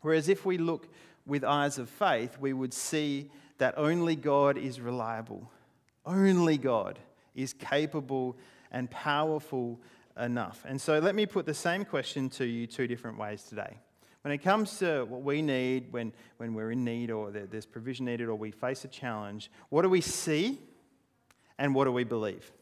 Whereas 0.00 0.28
if 0.28 0.44
we 0.44 0.58
look 0.58 0.88
with 1.26 1.44
eyes 1.44 1.78
of 1.78 1.88
faith, 1.88 2.38
we 2.38 2.52
would 2.52 2.72
see 2.72 3.30
that 3.58 3.74
only 3.76 4.16
God 4.16 4.56
is 4.56 4.80
reliable. 4.80 5.50
Only 6.06 6.56
God 6.56 6.98
is 7.34 7.52
capable 7.52 8.36
and 8.70 8.90
powerful 8.90 9.78
enough. 10.18 10.64
And 10.66 10.80
so 10.80 10.98
let 10.98 11.14
me 11.14 11.26
put 11.26 11.46
the 11.46 11.54
same 11.54 11.84
question 11.84 12.28
to 12.30 12.46
you 12.46 12.66
two 12.66 12.86
different 12.86 13.18
ways 13.18 13.42
today. 13.42 13.78
When 14.28 14.34
it 14.34 14.42
comes 14.42 14.78
to 14.80 15.06
what 15.06 15.22
we 15.22 15.40
need 15.40 15.90
when, 15.90 16.12
when 16.36 16.52
we're 16.52 16.72
in 16.72 16.84
need 16.84 17.10
or 17.10 17.30
there's 17.30 17.64
provision 17.64 18.04
needed 18.04 18.28
or 18.28 18.34
we 18.34 18.50
face 18.50 18.84
a 18.84 18.88
challenge, 18.88 19.50
what 19.70 19.80
do 19.80 19.88
we 19.88 20.02
see 20.02 20.60
and 21.58 21.74
what 21.74 21.86
do 21.86 21.92
we 21.92 22.04
believe? 22.04 22.52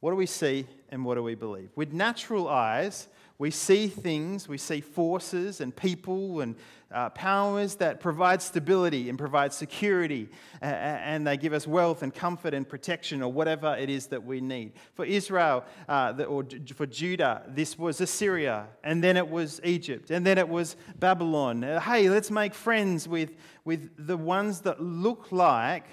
What 0.00 0.12
do 0.12 0.16
we 0.16 0.24
see 0.24 0.66
and 0.88 1.04
what 1.04 1.16
do 1.16 1.22
we 1.22 1.34
believe? 1.34 1.68
With 1.76 1.92
natural 1.92 2.48
eyes, 2.48 3.08
we 3.38 3.52
see 3.52 3.86
things, 3.86 4.48
we 4.48 4.58
see 4.58 4.80
forces 4.80 5.60
and 5.60 5.74
people 5.74 6.40
and 6.40 6.56
uh, 6.90 7.10
powers 7.10 7.76
that 7.76 8.00
provide 8.00 8.42
stability 8.42 9.08
and 9.08 9.16
provide 9.16 9.52
security, 9.52 10.28
and 10.60 11.24
they 11.24 11.36
give 11.36 11.52
us 11.52 11.64
wealth 11.64 12.02
and 12.02 12.12
comfort 12.12 12.52
and 12.52 12.68
protection 12.68 13.22
or 13.22 13.30
whatever 13.30 13.76
it 13.76 13.90
is 13.90 14.08
that 14.08 14.24
we 14.24 14.40
need. 14.40 14.72
For 14.94 15.04
Israel 15.04 15.64
uh, 15.88 16.12
the, 16.12 16.24
or 16.24 16.44
for 16.74 16.86
Judah, 16.86 17.42
this 17.46 17.78
was 17.78 18.00
Assyria, 18.00 18.66
and 18.82 19.04
then 19.04 19.16
it 19.16 19.28
was 19.28 19.60
Egypt, 19.62 20.10
and 20.10 20.26
then 20.26 20.36
it 20.36 20.48
was 20.48 20.74
Babylon. 20.98 21.62
Uh, 21.62 21.78
hey, 21.78 22.10
let's 22.10 22.32
make 22.32 22.54
friends 22.54 23.06
with, 23.06 23.36
with 23.64 23.90
the 24.04 24.16
ones 24.16 24.62
that 24.62 24.82
look 24.82 25.30
like 25.30 25.84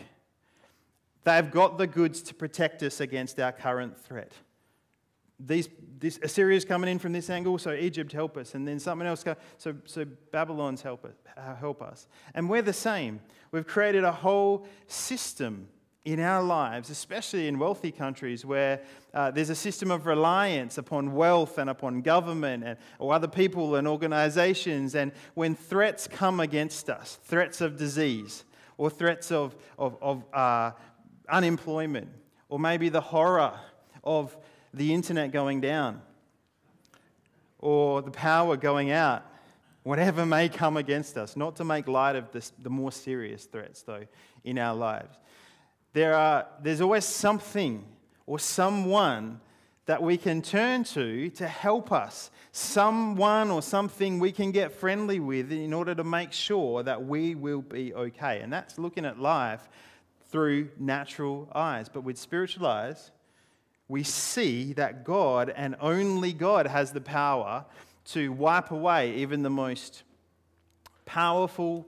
they've 1.25 1.51
got 1.51 1.77
the 1.77 1.85
goods 1.85 2.23
to 2.23 2.33
protect 2.33 2.81
us 2.81 2.99
against 2.99 3.39
our 3.39 3.51
current 3.51 3.99
threat 3.99 4.31
these, 5.39 5.69
this 5.99 6.19
Assyria's 6.23 6.65
coming 6.65 6.89
in 6.89 6.99
from 6.99 7.11
this 7.11 7.29
angle, 7.29 7.57
so 7.57 7.73
Egypt 7.73 8.11
help 8.11 8.37
us, 8.37 8.55
and 8.55 8.67
then 8.67 8.79
something 8.79 9.07
else, 9.07 9.23
so, 9.57 9.75
so 9.85 10.05
Babylon's 10.31 10.81
help 10.81 11.05
us, 11.05 11.15
uh, 11.37 11.55
help 11.55 11.81
us. 11.81 12.07
And 12.33 12.49
we're 12.49 12.61
the 12.61 12.73
same. 12.73 13.19
We've 13.51 13.67
created 13.67 14.03
a 14.03 14.11
whole 14.11 14.67
system 14.87 15.67
in 16.05 16.19
our 16.19 16.43
lives, 16.43 16.91
especially 16.91 17.47
in 17.47 17.57
wealthy 17.57 17.91
countries 17.91 18.45
where 18.45 18.79
uh, 19.13 19.31
there's 19.31 19.49
a 19.49 19.55
system 19.55 19.89
of 19.89 20.05
reliance 20.05 20.77
upon 20.77 21.13
wealth 21.13 21.57
and 21.57 21.67
upon 21.67 22.01
government 22.01 22.63
and, 22.63 22.77
or 22.99 23.11
other 23.11 23.27
people 23.27 23.75
and 23.75 23.87
organizations. 23.87 24.93
And 24.93 25.11
when 25.33 25.55
threats 25.55 26.07
come 26.07 26.39
against 26.39 26.91
us, 26.91 27.17
threats 27.23 27.59
of 27.59 27.75
disease 27.75 28.43
or 28.77 28.91
threats 28.91 29.31
of, 29.31 29.55
of, 29.79 29.97
of 29.99 30.23
uh, 30.31 30.71
unemployment, 31.27 32.09
or 32.49 32.59
maybe 32.59 32.89
the 32.89 33.01
horror 33.01 33.59
of 34.03 34.37
the 34.75 34.93
internet 34.93 35.31
going 35.31 35.61
down 35.61 36.01
or 37.59 38.01
the 38.01 38.11
power 38.11 38.57
going 38.57 38.91
out, 38.91 39.25
whatever 39.83 40.25
may 40.25 40.49
come 40.49 40.77
against 40.77 41.17
us, 41.17 41.35
not 41.35 41.55
to 41.55 41.63
make 41.63 41.87
light 41.87 42.15
of 42.15 42.31
this, 42.31 42.51
the 42.61 42.69
more 42.69 42.91
serious 42.91 43.45
threats, 43.45 43.81
though, 43.83 44.05
in 44.43 44.59
our 44.59 44.75
lives. 44.75 45.17
There 45.93 46.13
are, 46.13 46.47
there's 46.61 46.81
always 46.81 47.05
something 47.05 47.85
or 48.25 48.37
someone 48.37 49.39
that 49.85 50.01
we 50.01 50.17
can 50.17 50.41
turn 50.41 50.83
to 50.83 51.29
to 51.29 51.47
help 51.47 51.91
us, 51.91 52.31
someone 52.51 53.51
or 53.51 53.61
something 53.61 54.19
we 54.19 54.31
can 54.31 54.51
get 54.51 54.71
friendly 54.71 55.19
with 55.19 55.51
in 55.51 55.73
order 55.73 55.95
to 55.95 56.03
make 56.03 56.33
sure 56.33 56.83
that 56.83 57.05
we 57.05 57.35
will 57.35 57.61
be 57.61 57.93
okay. 57.93 58.41
And 58.41 58.51
that's 58.51 58.77
looking 58.77 59.05
at 59.05 59.19
life 59.19 59.69
through 60.29 60.69
natural 60.79 61.47
eyes. 61.53 61.87
But 61.87 62.01
with 62.01 62.17
spiritual 62.17 62.65
eyes, 62.65 63.11
we 63.87 64.03
see 64.03 64.73
that 64.73 65.03
God 65.03 65.53
and 65.55 65.75
only 65.79 66.33
God 66.33 66.67
has 66.67 66.91
the 66.91 67.01
power 67.01 67.65
to 68.05 68.31
wipe 68.31 68.71
away 68.71 69.15
even 69.15 69.43
the 69.43 69.49
most 69.49 70.03
powerful 71.05 71.87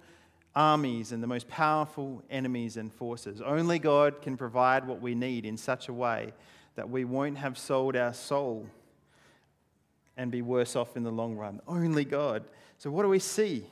armies 0.55 1.11
and 1.11 1.21
the 1.21 1.27
most 1.27 1.47
powerful 1.47 2.23
enemies 2.29 2.77
and 2.77 2.91
forces. 2.91 3.41
Only 3.41 3.79
God 3.79 4.21
can 4.21 4.37
provide 4.37 4.87
what 4.87 5.01
we 5.01 5.15
need 5.15 5.45
in 5.45 5.57
such 5.57 5.87
a 5.87 5.93
way 5.93 6.33
that 6.75 6.89
we 6.89 7.05
won't 7.05 7.37
have 7.37 7.57
sold 7.57 7.95
our 7.95 8.13
soul 8.13 8.67
and 10.15 10.31
be 10.31 10.41
worse 10.41 10.75
off 10.75 10.97
in 10.97 11.03
the 11.03 11.11
long 11.11 11.35
run. 11.35 11.61
Only 11.67 12.05
God. 12.05 12.43
So, 12.79 12.89
what 12.89 13.03
do 13.03 13.09
we 13.09 13.19
see? 13.19 13.65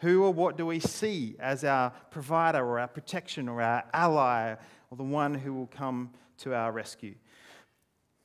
Who 0.00 0.24
or 0.24 0.32
what 0.32 0.56
do 0.56 0.66
we 0.66 0.80
see 0.80 1.36
as 1.38 1.62
our 1.62 1.90
provider 2.10 2.58
or 2.58 2.80
our 2.80 2.88
protection 2.88 3.48
or 3.48 3.60
our 3.60 3.84
ally 3.92 4.54
or 4.90 4.96
the 4.96 5.04
one 5.04 5.34
who 5.34 5.54
will 5.54 5.66
come 5.66 6.10
to 6.38 6.54
our 6.54 6.72
rescue? 6.72 7.14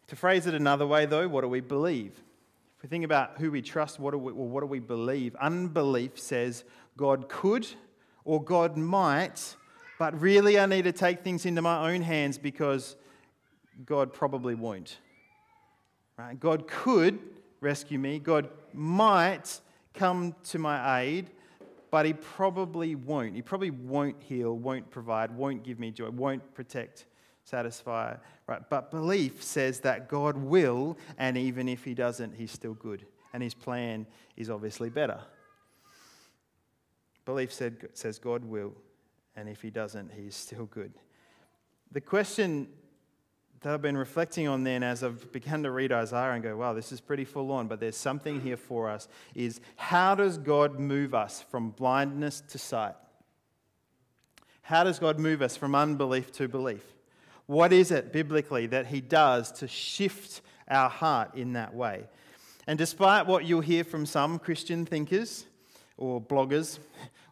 To 0.08 0.16
phrase 0.16 0.46
it 0.46 0.54
another 0.54 0.86
way, 0.86 1.06
though, 1.06 1.28
what 1.28 1.42
do 1.42 1.48
we 1.48 1.62
believe? 1.62 2.12
If 2.78 2.84
we 2.84 2.90
think 2.90 3.06
about 3.06 3.38
who 3.40 3.50
we 3.50 3.62
trust, 3.62 4.00
what 4.00 4.12
do 4.12 4.18
we, 4.18 4.32
well, 4.32 4.48
what 4.48 4.62
do 4.62 4.68
we 4.68 4.80
believe? 4.80 5.36
Unbelief 5.38 6.20
says 6.20 6.64
God 6.96 7.28
could 7.28 7.68
or 8.24 8.44
God 8.44 8.78
might, 8.78 9.56
but 9.98 10.20
really 10.20 10.60
I 10.60 10.68
need 10.68 10.84
to 10.84 10.92
take 10.92 11.24
things 11.24 11.46
into 11.46 11.62
my 11.62 11.92
own 11.92 12.02
hands 12.02 12.38
because 12.38 12.96
God 13.86 14.14
probably 14.14 14.54
won't. 14.54 15.00
Right? 16.18 16.40
God 16.40 16.68
could 16.68 17.20
rescue 17.60 17.98
me, 17.98 18.20
God 18.20 18.50
might 18.74 19.60
come 19.94 20.36
to 20.44 20.60
my 20.60 21.02
aid, 21.02 21.32
but 21.90 22.06
He 22.06 22.14
probably 22.14 22.94
won't. 22.94 23.34
He 23.34 23.42
probably 23.42 23.72
won't 23.72 24.22
heal, 24.22 24.56
won't 24.56 24.92
provide, 24.92 25.32
won't 25.32 25.64
give 25.64 25.80
me 25.80 25.90
joy, 25.90 26.10
won't 26.10 26.54
protect 26.54 27.06
satisfy. 27.46 28.16
Right? 28.48 28.62
But 28.70 28.92
belief 28.92 29.42
says 29.42 29.80
that 29.82 30.10
God 30.10 30.36
will, 30.36 30.98
and 31.18 31.38
even 31.38 31.70
if 31.70 31.86
He 31.86 31.94
doesn't, 31.94 32.36
He's 32.36 32.52
still 32.52 32.74
good. 32.74 33.06
And 33.34 33.42
His 33.42 33.54
plan 33.54 34.06
is 34.36 34.50
obviously 34.50 34.90
better. 34.90 35.22
Belief 37.24 37.54
said, 37.54 37.88
says 37.94 38.20
God 38.20 38.44
will, 38.44 38.74
and 39.36 39.48
if 39.48 39.62
He 39.62 39.70
doesn't, 39.70 40.12
He's 40.12 40.36
still 40.36 40.66
good. 40.66 40.92
The 41.92 42.02
question 42.02 42.68
that 43.62 43.74
I've 43.74 43.82
been 43.82 43.98
reflecting 43.98 44.48
on 44.48 44.64
then 44.64 44.84
as 44.84 45.04
I've 45.04 45.32
begun 45.32 45.64
to 45.64 45.72
read 45.72 45.92
Isaiah 45.92 46.34
and 46.34 46.44
go, 46.44 46.56
wow, 46.56 46.74
this 46.74 46.92
is 46.92 47.02
pretty 47.02 47.26
full 47.26 47.52
on, 47.52 47.68
but 47.68 47.80
there's 47.80 47.98
something 47.98 48.42
here 48.42 48.58
for 48.58 48.90
us 48.90 49.08
is 49.34 49.60
how 49.76 50.14
does 50.14 50.38
God 50.38 50.80
move 50.80 51.16
us 51.16 51.42
from 51.42 51.72
blindness 51.72 52.42
to 52.50 52.60
sight? 52.60 52.94
How 54.62 54.84
does 54.84 55.00
God 55.00 55.20
move 55.20 55.42
us 55.42 55.58
from 55.58 55.74
unbelief 55.74 56.32
to 56.34 56.48
belief? 56.48 56.95
What 57.48 57.72
is 57.72 57.92
it 57.92 58.12
biblically 58.12 58.68
that 58.68 58.88
He 58.88 59.02
does 59.02 59.52
to 59.54 59.68
shift 59.68 60.42
our 60.68 60.90
heart 60.90 61.36
in 61.36 61.54
that 61.54 61.76
way? 61.76 62.06
And 62.68 62.78
despite 62.78 63.28
what 63.28 63.46
you'll 63.46 63.62
hear 63.62 63.84
from 63.84 64.06
some 64.06 64.40
Christian 64.40 64.86
thinkers 64.86 65.46
or 65.98 66.20
bloggers 66.20 66.80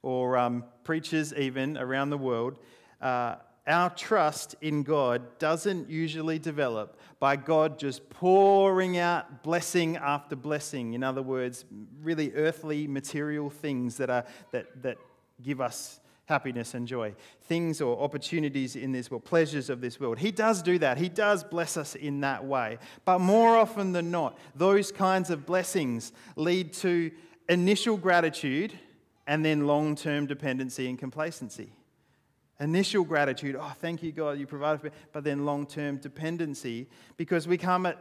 or 0.03 0.37
um, 0.37 0.63
preachers, 0.83 1.33
even 1.33 1.77
around 1.77 2.11
the 2.11 2.17
world, 2.17 2.59
uh, 3.01 3.35
our 3.65 3.89
trust 3.89 4.55
in 4.61 4.83
God 4.83 5.39
doesn't 5.39 5.89
usually 5.89 6.37
develop 6.37 6.99
by 7.19 7.37
God 7.37 7.79
just 7.79 8.09
pouring 8.09 8.97
out 8.97 9.41
blessing 9.41 9.95
after 9.95 10.35
blessing. 10.35 10.93
In 10.93 11.03
other 11.03 11.21
words, 11.21 11.63
really 12.01 12.33
earthly, 12.33 12.87
material 12.87 13.49
things 13.49 13.97
that, 13.97 14.09
are, 14.09 14.25
that, 14.51 14.83
that 14.83 14.97
give 15.41 15.61
us 15.61 16.01
happiness 16.25 16.73
and 16.73 16.87
joy, 16.87 17.13
things 17.43 17.81
or 17.81 18.01
opportunities 18.01 18.75
in 18.75 18.91
this 18.91 19.11
world, 19.11 19.25
pleasures 19.25 19.69
of 19.69 19.81
this 19.81 19.99
world. 19.99 20.19
He 20.19 20.31
does 20.31 20.61
do 20.61 20.79
that. 20.79 20.97
He 20.97 21.09
does 21.09 21.43
bless 21.43 21.75
us 21.75 21.95
in 21.95 22.21
that 22.21 22.45
way. 22.45 22.77
But 23.05 23.19
more 23.19 23.57
often 23.57 23.91
than 23.91 24.11
not, 24.11 24.37
those 24.55 24.91
kinds 24.91 25.29
of 25.29 25.45
blessings 25.45 26.13
lead 26.35 26.73
to 26.73 27.11
initial 27.49 27.97
gratitude 27.97 28.73
and 29.27 29.43
then 29.43 29.67
long 29.67 29.95
term 29.95 30.25
dependency 30.25 30.87
and 30.87 30.97
complacency. 30.97 31.71
Initial 32.63 33.03
gratitude, 33.03 33.57
oh, 33.59 33.73
thank 33.81 34.01
you, 34.01 34.13
God, 34.13 34.39
you 34.39 34.47
provided 34.47 34.79
for 34.79 34.85
me, 34.87 34.93
but 35.11 35.25
then 35.25 35.43
long 35.43 35.65
term 35.65 35.97
dependency 35.97 36.87
because 37.17 37.45
we 37.45 37.57
become, 37.57 37.91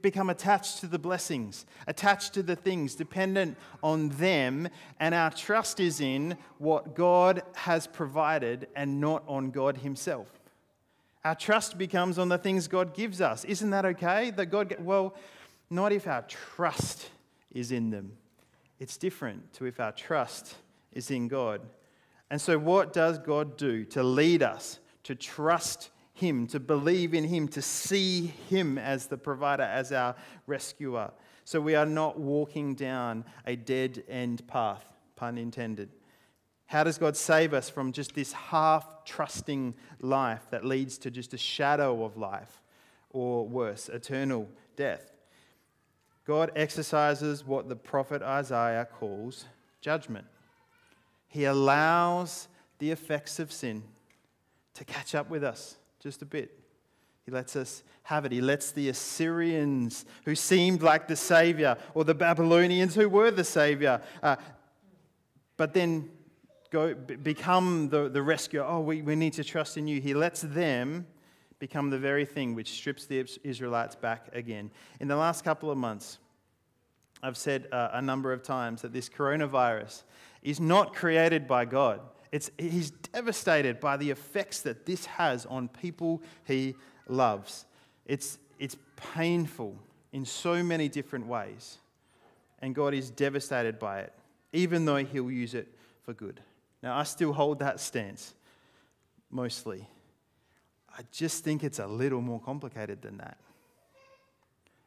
become 0.00 0.30
attached 0.30 0.80
to 0.80 0.86
the 0.86 0.98
blessings, 0.98 1.66
attached 1.86 2.32
to 2.32 2.42
the 2.42 2.56
things, 2.56 2.94
dependent 2.94 3.58
on 3.82 4.08
them, 4.08 4.70
and 5.00 5.14
our 5.14 5.30
trust 5.30 5.80
is 5.80 6.00
in 6.00 6.38
what 6.56 6.94
God 6.94 7.42
has 7.56 7.86
provided 7.86 8.68
and 8.74 9.02
not 9.02 9.22
on 9.28 9.50
God 9.50 9.76
Himself. 9.76 10.28
Our 11.22 11.34
trust 11.34 11.76
becomes 11.76 12.18
on 12.18 12.30
the 12.30 12.38
things 12.38 12.68
God 12.68 12.94
gives 12.94 13.20
us. 13.20 13.44
Isn't 13.44 13.68
that 13.68 13.84
okay? 13.84 14.30
That 14.30 14.46
God, 14.46 14.76
well, 14.80 15.14
not 15.68 15.92
if 15.92 16.06
our 16.06 16.22
trust 16.22 17.10
is 17.52 17.70
in 17.70 17.90
them. 17.90 18.12
It's 18.78 18.96
different 18.96 19.52
to 19.54 19.66
if 19.66 19.78
our 19.78 19.92
trust 19.92 20.54
is 20.92 21.10
in 21.10 21.28
God. 21.28 21.60
And 22.30 22.40
so, 22.40 22.58
what 22.58 22.92
does 22.92 23.18
God 23.18 23.56
do 23.56 23.84
to 23.86 24.02
lead 24.02 24.42
us 24.42 24.80
to 25.04 25.14
trust 25.14 25.90
Him, 26.12 26.46
to 26.48 26.58
believe 26.58 27.14
in 27.14 27.24
Him, 27.24 27.46
to 27.48 27.62
see 27.62 28.26
Him 28.48 28.78
as 28.78 29.06
the 29.06 29.16
provider, 29.16 29.62
as 29.62 29.92
our 29.92 30.16
rescuer? 30.46 31.12
So, 31.44 31.60
we 31.60 31.76
are 31.76 31.86
not 31.86 32.18
walking 32.18 32.74
down 32.74 33.24
a 33.46 33.54
dead 33.54 34.02
end 34.08 34.46
path, 34.48 34.84
pun 35.14 35.38
intended. 35.38 35.90
How 36.66 36.82
does 36.82 36.98
God 36.98 37.16
save 37.16 37.54
us 37.54 37.70
from 37.70 37.92
just 37.92 38.14
this 38.16 38.32
half 38.32 39.04
trusting 39.04 39.74
life 40.00 40.42
that 40.50 40.64
leads 40.64 40.98
to 40.98 41.12
just 41.12 41.32
a 41.32 41.38
shadow 41.38 42.04
of 42.04 42.16
life, 42.16 42.60
or 43.10 43.46
worse, 43.46 43.88
eternal 43.88 44.48
death? 44.74 45.12
God 46.26 46.50
exercises 46.56 47.46
what 47.46 47.68
the 47.68 47.76
prophet 47.76 48.20
Isaiah 48.20 48.84
calls 48.84 49.44
judgment. 49.80 50.26
He 51.28 51.44
allows 51.44 52.48
the 52.78 52.90
effects 52.90 53.38
of 53.38 53.52
sin 53.52 53.82
to 54.74 54.84
catch 54.84 55.14
up 55.14 55.30
with 55.30 55.42
us 55.42 55.76
just 56.00 56.22
a 56.22 56.26
bit. 56.26 56.58
He 57.24 57.32
lets 57.32 57.56
us 57.56 57.82
have 58.04 58.24
it. 58.24 58.32
He 58.32 58.40
lets 58.40 58.70
the 58.70 58.88
Assyrians, 58.88 60.04
who 60.24 60.36
seemed 60.36 60.82
like 60.82 61.08
the 61.08 61.16
Savior, 61.16 61.76
or 61.94 62.04
the 62.04 62.14
Babylonians, 62.14 62.94
who 62.94 63.08
were 63.08 63.32
the 63.32 63.42
Savior, 63.42 64.00
uh, 64.22 64.36
but 65.56 65.74
then 65.74 66.10
go 66.70 66.94
become 66.94 67.88
the, 67.88 68.08
the 68.08 68.22
rescuer. 68.22 68.64
Oh, 68.64 68.80
we, 68.80 69.02
we 69.02 69.16
need 69.16 69.32
to 69.34 69.44
trust 69.44 69.76
in 69.76 69.88
you. 69.88 70.00
He 70.00 70.14
lets 70.14 70.42
them 70.42 71.06
become 71.58 71.90
the 71.90 71.98
very 71.98 72.24
thing 72.24 72.54
which 72.54 72.70
strips 72.70 73.06
the 73.06 73.26
Israelites 73.42 73.96
back 73.96 74.28
again. 74.32 74.70
In 75.00 75.08
the 75.08 75.16
last 75.16 75.42
couple 75.42 75.70
of 75.70 75.78
months, 75.78 76.18
I've 77.22 77.36
said 77.36 77.66
uh, 77.72 77.88
a 77.92 78.02
number 78.02 78.32
of 78.32 78.42
times 78.42 78.82
that 78.82 78.92
this 78.92 79.08
coronavirus 79.08 80.02
is 80.46 80.60
not 80.60 80.94
created 80.94 81.48
by 81.48 81.64
God. 81.64 82.00
It's, 82.30 82.52
he's 82.56 82.92
devastated 82.92 83.80
by 83.80 83.96
the 83.96 84.10
effects 84.10 84.60
that 84.60 84.86
this 84.86 85.04
has 85.06 85.44
on 85.44 85.68
people 85.68 86.22
he 86.44 86.76
loves. 87.08 87.66
It's, 88.06 88.38
it's 88.60 88.76
painful 89.14 89.76
in 90.12 90.24
so 90.24 90.62
many 90.62 90.88
different 90.88 91.26
ways. 91.26 91.78
And 92.62 92.76
God 92.76 92.94
is 92.94 93.10
devastated 93.10 93.80
by 93.80 94.00
it, 94.00 94.12
even 94.52 94.84
though 94.84 94.96
he'll 94.96 95.32
use 95.32 95.52
it 95.52 95.66
for 96.04 96.14
good. 96.14 96.40
Now, 96.80 96.96
I 96.96 97.02
still 97.02 97.32
hold 97.32 97.58
that 97.58 97.80
stance, 97.80 98.32
mostly. 99.32 99.84
I 100.96 101.02
just 101.10 101.42
think 101.42 101.64
it's 101.64 101.80
a 101.80 101.86
little 101.88 102.20
more 102.20 102.40
complicated 102.40 103.02
than 103.02 103.18
that. 103.18 103.36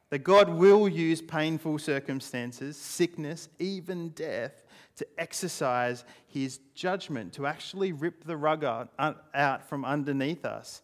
That 0.10 0.20
God 0.20 0.50
will 0.50 0.88
use 0.88 1.22
painful 1.22 1.80
circumstances, 1.80 2.78
sickness, 2.78 3.50
even 3.60 4.10
death, 4.10 4.64
to 5.00 5.08
exercise 5.18 6.04
his 6.28 6.60
judgment, 6.76 7.32
to 7.34 7.48
actually 7.48 7.94
rip 7.94 8.26
the 8.26 8.36
rug 8.36 8.66
out, 8.66 9.70
from 9.70 9.86
underneath 9.86 10.44
us 10.44 10.82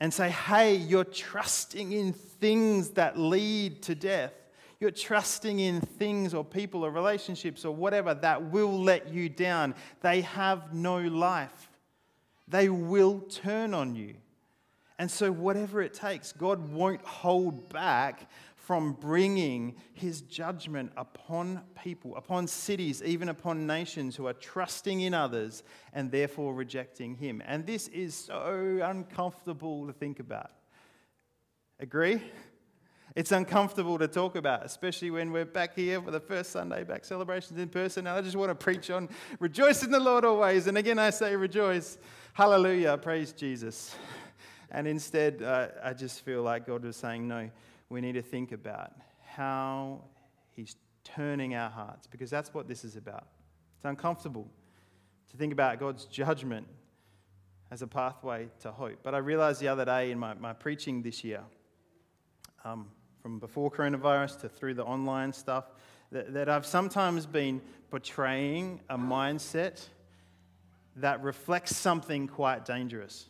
and 0.00 0.12
say, 0.12 0.28
hey, 0.28 0.76
you're 0.76 1.04
trusting 1.04 1.92
in 1.92 2.12
things 2.12 2.90
that 2.90 3.18
lead 3.18 3.80
to 3.82 3.94
death. 3.94 4.34
You're 4.80 4.90
trusting 4.90 5.58
in 5.58 5.80
things 5.80 6.34
or 6.34 6.44
people 6.44 6.84
or 6.84 6.90
relationships 6.90 7.64
or 7.64 7.74
whatever 7.74 8.12
that 8.14 8.50
will 8.50 8.82
let 8.82 9.12
you 9.12 9.30
down. 9.30 9.74
They 10.02 10.20
have 10.20 10.74
no 10.74 10.98
life, 10.98 11.70
they 12.48 12.68
will 12.68 13.20
turn 13.20 13.72
on 13.72 13.94
you. 13.94 14.14
And 14.98 15.10
so, 15.10 15.32
whatever 15.32 15.80
it 15.80 15.94
takes, 15.94 16.32
God 16.32 16.70
won't 16.70 17.00
hold 17.00 17.70
back 17.70 18.28
from 18.70 18.92
bringing 18.92 19.74
his 19.94 20.20
judgment 20.20 20.92
upon 20.96 21.60
people, 21.82 22.14
upon 22.14 22.46
cities, 22.46 23.02
even 23.02 23.28
upon 23.28 23.66
nations 23.66 24.14
who 24.14 24.28
are 24.28 24.32
trusting 24.32 25.00
in 25.00 25.12
others 25.12 25.64
and 25.92 26.12
therefore 26.12 26.54
rejecting 26.54 27.16
him. 27.16 27.42
And 27.44 27.66
this 27.66 27.88
is 27.88 28.14
so 28.14 28.78
uncomfortable 28.80 29.88
to 29.88 29.92
think 29.92 30.20
about. 30.20 30.52
Agree? 31.80 32.22
It's 33.16 33.32
uncomfortable 33.32 33.98
to 33.98 34.06
talk 34.06 34.36
about, 34.36 34.64
especially 34.64 35.10
when 35.10 35.32
we're 35.32 35.46
back 35.46 35.74
here 35.74 36.00
for 36.00 36.12
the 36.12 36.20
first 36.20 36.52
Sunday 36.52 36.84
back 36.84 37.04
celebrations 37.04 37.58
in 37.58 37.70
person. 37.70 38.06
And 38.06 38.16
I 38.16 38.20
just 38.20 38.36
want 38.36 38.50
to 38.50 38.54
preach 38.54 38.88
on 38.88 39.08
rejoice 39.40 39.82
in 39.82 39.90
the 39.90 39.98
Lord 39.98 40.24
always. 40.24 40.68
And 40.68 40.78
again, 40.78 41.00
I 41.00 41.10
say 41.10 41.34
rejoice. 41.34 41.98
Hallelujah. 42.34 42.96
Praise 42.98 43.32
Jesus. 43.32 43.96
And 44.70 44.86
instead, 44.86 45.42
uh, 45.42 45.66
I 45.82 45.92
just 45.92 46.20
feel 46.20 46.42
like 46.42 46.68
God 46.68 46.84
was 46.84 46.96
saying, 46.96 47.26
no 47.26 47.50
we 47.90 48.00
need 48.00 48.12
to 48.12 48.22
think 48.22 48.52
about 48.52 48.92
how 49.26 50.04
He's 50.52 50.76
turning 51.04 51.54
our 51.54 51.70
hearts, 51.70 52.06
because 52.06 52.30
that's 52.30 52.54
what 52.54 52.68
this 52.68 52.84
is 52.84 52.96
about. 52.96 53.26
It's 53.76 53.84
uncomfortable 53.84 54.48
to 55.30 55.36
think 55.36 55.52
about 55.52 55.78
God's 55.78 56.06
judgment 56.06 56.66
as 57.70 57.82
a 57.82 57.86
pathway 57.86 58.48
to 58.60 58.72
hope. 58.72 58.98
But 59.02 59.14
I 59.14 59.18
realized 59.18 59.60
the 59.60 59.68
other 59.68 59.84
day 59.84 60.10
in 60.10 60.18
my, 60.18 60.34
my 60.34 60.52
preaching 60.52 61.02
this 61.02 61.22
year, 61.24 61.42
um, 62.64 62.88
from 63.22 63.38
before 63.38 63.70
coronavirus 63.70 64.40
to 64.40 64.48
through 64.48 64.74
the 64.74 64.84
online 64.84 65.32
stuff, 65.32 65.64
that, 66.12 66.32
that 66.34 66.48
I've 66.48 66.66
sometimes 66.66 67.26
been 67.26 67.60
portraying 67.90 68.80
a 68.88 68.98
mindset 68.98 69.84
that 70.96 71.22
reflects 71.22 71.76
something 71.76 72.26
quite 72.26 72.64
dangerous 72.64 73.28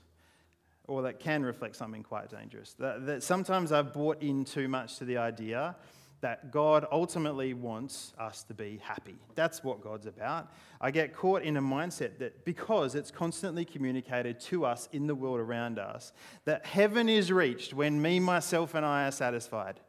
or 0.90 1.02
that 1.02 1.20
can 1.20 1.44
reflect 1.44 1.76
something 1.76 2.02
quite 2.02 2.28
dangerous. 2.28 2.74
That, 2.80 3.06
that 3.06 3.22
sometimes 3.22 3.70
I've 3.70 3.92
bought 3.92 4.20
in 4.20 4.44
too 4.44 4.66
much 4.66 4.96
to 4.98 5.04
the 5.04 5.18
idea 5.18 5.76
that 6.20 6.50
God 6.50 6.84
ultimately 6.90 7.54
wants 7.54 8.12
us 8.18 8.42
to 8.44 8.54
be 8.54 8.80
happy. 8.82 9.14
That's 9.36 9.62
what 9.62 9.80
God's 9.80 10.06
about. 10.06 10.52
I 10.80 10.90
get 10.90 11.14
caught 11.14 11.42
in 11.42 11.56
a 11.56 11.62
mindset 11.62 12.18
that 12.18 12.44
because 12.44 12.94
it's 12.96 13.10
constantly 13.10 13.64
communicated 13.64 14.40
to 14.40 14.66
us 14.66 14.88
in 14.92 15.06
the 15.06 15.14
world 15.14 15.38
around 15.38 15.78
us, 15.78 16.12
that 16.44 16.66
heaven 16.66 17.08
is 17.08 17.30
reached 17.30 17.72
when 17.72 18.02
me, 18.02 18.18
myself, 18.18 18.74
and 18.74 18.84
I 18.84 19.06
are 19.06 19.12
satisfied. 19.12 19.80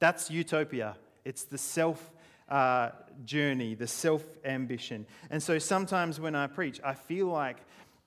That's 0.00 0.30
utopia. 0.30 0.96
It's 1.24 1.44
the 1.44 1.58
self 1.58 2.12
uh, 2.48 2.90
journey, 3.24 3.74
the 3.74 3.86
self 3.86 4.22
ambition. 4.44 5.06
And 5.30 5.42
so 5.42 5.58
sometimes 5.58 6.20
when 6.20 6.34
I 6.34 6.46
preach, 6.46 6.78
I 6.84 6.92
feel 6.94 7.26
like 7.26 7.56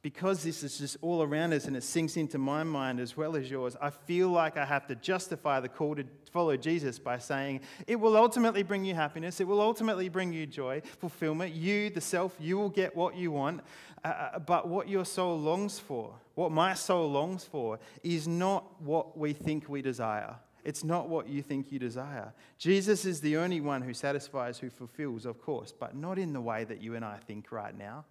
because 0.06 0.44
this 0.44 0.62
is 0.62 0.78
just 0.78 0.98
all 1.02 1.24
around 1.24 1.52
us 1.52 1.66
and 1.66 1.76
it 1.76 1.82
sinks 1.82 2.16
into 2.16 2.38
my 2.38 2.62
mind 2.64 3.00
as 3.00 3.18
well 3.18 3.36
as 3.36 3.50
yours, 3.50 3.76
I 3.82 3.90
feel 3.90 4.30
like 4.30 4.56
I 4.56 4.64
have 4.64 4.86
to 4.86 4.94
justify 4.94 5.60
the 5.60 5.68
call 5.68 5.96
to 5.96 6.04
follow 6.32 6.56
Jesus 6.56 7.00
by 7.00 7.18
saying 7.18 7.62
it 7.88 7.96
will 7.96 8.16
ultimately 8.16 8.62
bring 8.62 8.86
you 8.86 8.94
happiness, 8.94 9.42
it 9.42 9.48
will 9.48 9.60
ultimately 9.60 10.08
bring 10.08 10.32
you 10.32 10.46
joy, 10.46 10.84
fulfillment. 11.00 11.56
You, 11.56 11.90
the 11.90 12.02
self, 12.02 12.36
you 12.40 12.56
will 12.56 12.70
get 12.70 12.96
what 12.96 13.16
you 13.16 13.32
want. 13.32 13.62
Uh, 14.04 14.10
uh 14.10 14.38
but 14.38 14.68
what 14.68 14.88
your 14.88 15.06
soul 15.06 15.40
longs 15.40 15.80
for, 15.80 16.14
what 16.36 16.52
my 16.52 16.76
soul 16.76 17.10
longs 17.10 17.44
for, 17.44 17.80
is 18.04 18.28
not 18.28 18.80
what 18.84 19.18
we 19.18 19.34
think 19.34 19.68
we 19.68 19.82
desire. 19.82 20.36
It's 20.64 20.84
not 20.84 21.10
what 21.10 21.28
you 21.28 21.42
think 21.42 21.72
you 21.72 21.80
desire. 21.80 22.32
Jesus 22.60 23.06
is 23.06 23.22
the 23.22 23.38
only 23.38 23.60
one 23.60 23.82
who 23.82 23.96
satisfies, 23.96 24.60
who 24.60 24.70
fulfills, 24.70 25.26
of 25.26 25.42
course, 25.42 25.72
but 25.72 25.96
not 25.96 26.20
in 26.20 26.32
the 26.32 26.42
way 26.42 26.64
that 26.64 26.80
you 26.80 26.94
and 26.94 27.04
I 27.04 27.18
think 27.18 27.52
right 27.52 27.76
now. 27.76 28.06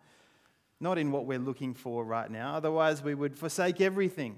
Not 0.80 0.98
in 0.98 1.12
what 1.12 1.26
we're 1.26 1.38
looking 1.38 1.74
for 1.74 2.04
right 2.04 2.30
now. 2.30 2.54
Otherwise, 2.54 3.02
we 3.02 3.14
would 3.14 3.36
forsake 3.36 3.80
everything 3.80 4.36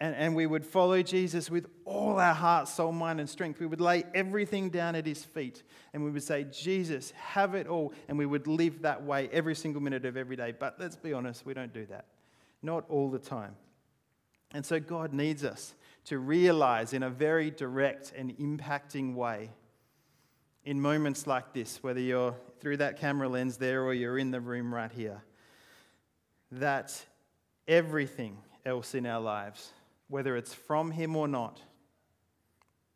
and, 0.00 0.14
and 0.16 0.34
we 0.34 0.46
would 0.46 0.64
follow 0.64 1.02
Jesus 1.02 1.50
with 1.50 1.66
all 1.84 2.18
our 2.18 2.32
heart, 2.32 2.68
soul, 2.68 2.90
mind, 2.90 3.20
and 3.20 3.28
strength. 3.28 3.60
We 3.60 3.66
would 3.66 3.82
lay 3.82 4.04
everything 4.14 4.70
down 4.70 4.94
at 4.94 5.04
his 5.04 5.24
feet 5.24 5.62
and 5.92 6.02
we 6.02 6.10
would 6.10 6.22
say, 6.22 6.44
Jesus, 6.44 7.10
have 7.10 7.54
it 7.54 7.66
all. 7.66 7.92
And 8.08 8.16
we 8.16 8.24
would 8.24 8.46
live 8.46 8.82
that 8.82 9.02
way 9.02 9.28
every 9.30 9.54
single 9.54 9.82
minute 9.82 10.06
of 10.06 10.16
every 10.16 10.36
day. 10.36 10.54
But 10.58 10.76
let's 10.80 10.96
be 10.96 11.12
honest, 11.12 11.44
we 11.44 11.52
don't 11.52 11.72
do 11.72 11.84
that. 11.86 12.06
Not 12.62 12.84
all 12.88 13.10
the 13.10 13.18
time. 13.18 13.56
And 14.52 14.64
so 14.64 14.80
God 14.80 15.12
needs 15.12 15.44
us 15.44 15.74
to 16.06 16.18
realize 16.18 16.94
in 16.94 17.02
a 17.02 17.10
very 17.10 17.50
direct 17.50 18.12
and 18.16 18.36
impacting 18.38 19.14
way 19.14 19.50
in 20.64 20.80
moments 20.80 21.26
like 21.26 21.52
this, 21.52 21.82
whether 21.82 22.00
you're 22.00 22.34
through 22.60 22.78
that 22.78 22.98
camera 22.98 23.28
lens 23.28 23.58
there 23.58 23.84
or 23.84 23.92
you're 23.92 24.18
in 24.18 24.30
the 24.30 24.40
room 24.40 24.74
right 24.74 24.90
here, 24.92 25.22
that 26.52 27.04
everything 27.66 28.36
else 28.64 28.94
in 28.94 29.06
our 29.06 29.20
lives 29.20 29.72
whether 30.10 30.36
it's 30.36 30.52
from 30.52 30.90
Him 30.90 31.16
or 31.16 31.28
not, 31.28 31.62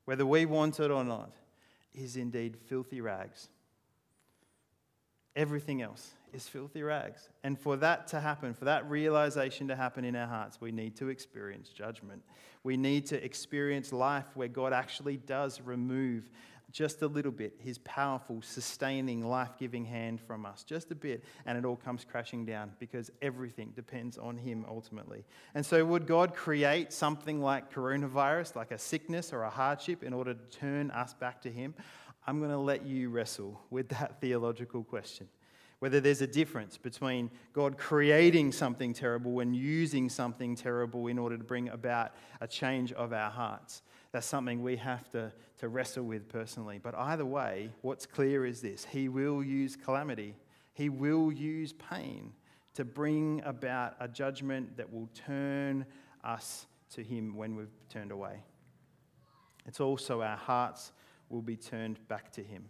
whether 0.04 0.26
we 0.26 0.44
want 0.44 0.80
it 0.80 0.90
or 0.90 1.04
not, 1.04 1.30
is 1.94 2.16
indeed 2.16 2.56
filthy 2.66 3.00
rags. 3.00 3.48
Everything 5.36 5.80
else 5.80 6.10
is 6.32 6.46
filthy 6.46 6.82
rags. 6.82 7.28
And 7.44 7.58
for 7.58 7.76
that 7.76 8.08
to 8.08 8.20
happen, 8.20 8.52
for 8.52 8.64
that 8.66 8.88
realization 8.90 9.68
to 9.68 9.76
happen 9.76 10.04
in 10.04 10.16
our 10.16 10.26
hearts, 10.26 10.60
we 10.60 10.72
need 10.72 10.96
to 10.96 11.08
experience 11.08 11.68
judgment. 11.68 12.22
We 12.64 12.76
need 12.76 13.06
to 13.06 13.24
experience 13.24 13.92
life 13.92 14.26
where 14.34 14.48
God 14.48 14.72
actually 14.72 15.16
does 15.16 15.60
remove 15.60 16.28
just 16.74 17.02
a 17.02 17.06
little 17.06 17.30
bit, 17.30 17.54
his 17.60 17.78
powerful, 17.78 18.42
sustaining, 18.42 19.24
life 19.24 19.52
giving 19.60 19.84
hand 19.84 20.20
from 20.20 20.44
us, 20.44 20.64
just 20.64 20.90
a 20.90 20.94
bit, 20.96 21.22
and 21.46 21.56
it 21.56 21.64
all 21.64 21.76
comes 21.76 22.04
crashing 22.04 22.44
down 22.44 22.72
because 22.80 23.12
everything 23.22 23.72
depends 23.76 24.18
on 24.18 24.36
him 24.36 24.66
ultimately. 24.68 25.24
And 25.54 25.64
so, 25.64 25.84
would 25.84 26.04
God 26.04 26.34
create 26.34 26.92
something 26.92 27.40
like 27.40 27.72
coronavirus, 27.72 28.56
like 28.56 28.72
a 28.72 28.78
sickness 28.78 29.32
or 29.32 29.44
a 29.44 29.50
hardship, 29.50 30.02
in 30.02 30.12
order 30.12 30.34
to 30.34 30.58
turn 30.58 30.90
us 30.90 31.14
back 31.14 31.40
to 31.42 31.50
him? 31.50 31.74
I'm 32.26 32.40
going 32.40 32.50
to 32.50 32.58
let 32.58 32.84
you 32.84 33.08
wrestle 33.08 33.60
with 33.70 33.88
that 33.90 34.16
theological 34.20 34.82
question. 34.82 35.28
Whether 35.78 36.00
there's 36.00 36.22
a 36.22 36.26
difference 36.26 36.76
between 36.76 37.30
God 37.52 37.78
creating 37.78 38.50
something 38.50 38.94
terrible 38.94 39.38
and 39.38 39.54
using 39.54 40.08
something 40.08 40.56
terrible 40.56 41.06
in 41.06 41.20
order 41.20 41.38
to 41.38 41.44
bring 41.44 41.68
about 41.68 42.12
a 42.40 42.48
change 42.48 42.90
of 42.92 43.12
our 43.12 43.30
hearts 43.30 43.82
that's 44.14 44.26
something 44.28 44.62
we 44.62 44.76
have 44.76 45.10
to, 45.10 45.32
to 45.58 45.68
wrestle 45.68 46.04
with 46.04 46.28
personally. 46.28 46.78
But 46.80 46.94
either 46.94 47.26
way, 47.26 47.70
what's 47.80 48.06
clear 48.06 48.46
is 48.46 48.60
this 48.60 48.84
He 48.84 49.08
will 49.08 49.42
use 49.42 49.74
calamity, 49.74 50.36
He 50.72 50.88
will 50.88 51.32
use 51.32 51.72
pain 51.72 52.32
to 52.74 52.84
bring 52.84 53.42
about 53.44 53.96
a 53.98 54.06
judgment 54.06 54.76
that 54.76 54.92
will 54.92 55.08
turn 55.26 55.84
us 56.22 56.66
to 56.92 57.02
Him 57.02 57.34
when 57.34 57.56
we've 57.56 57.74
turned 57.88 58.12
away. 58.12 58.44
It's 59.66 59.80
also 59.80 60.22
our 60.22 60.36
hearts 60.36 60.92
will 61.28 61.42
be 61.42 61.56
turned 61.56 62.06
back 62.06 62.30
to 62.34 62.42
Him. 62.44 62.66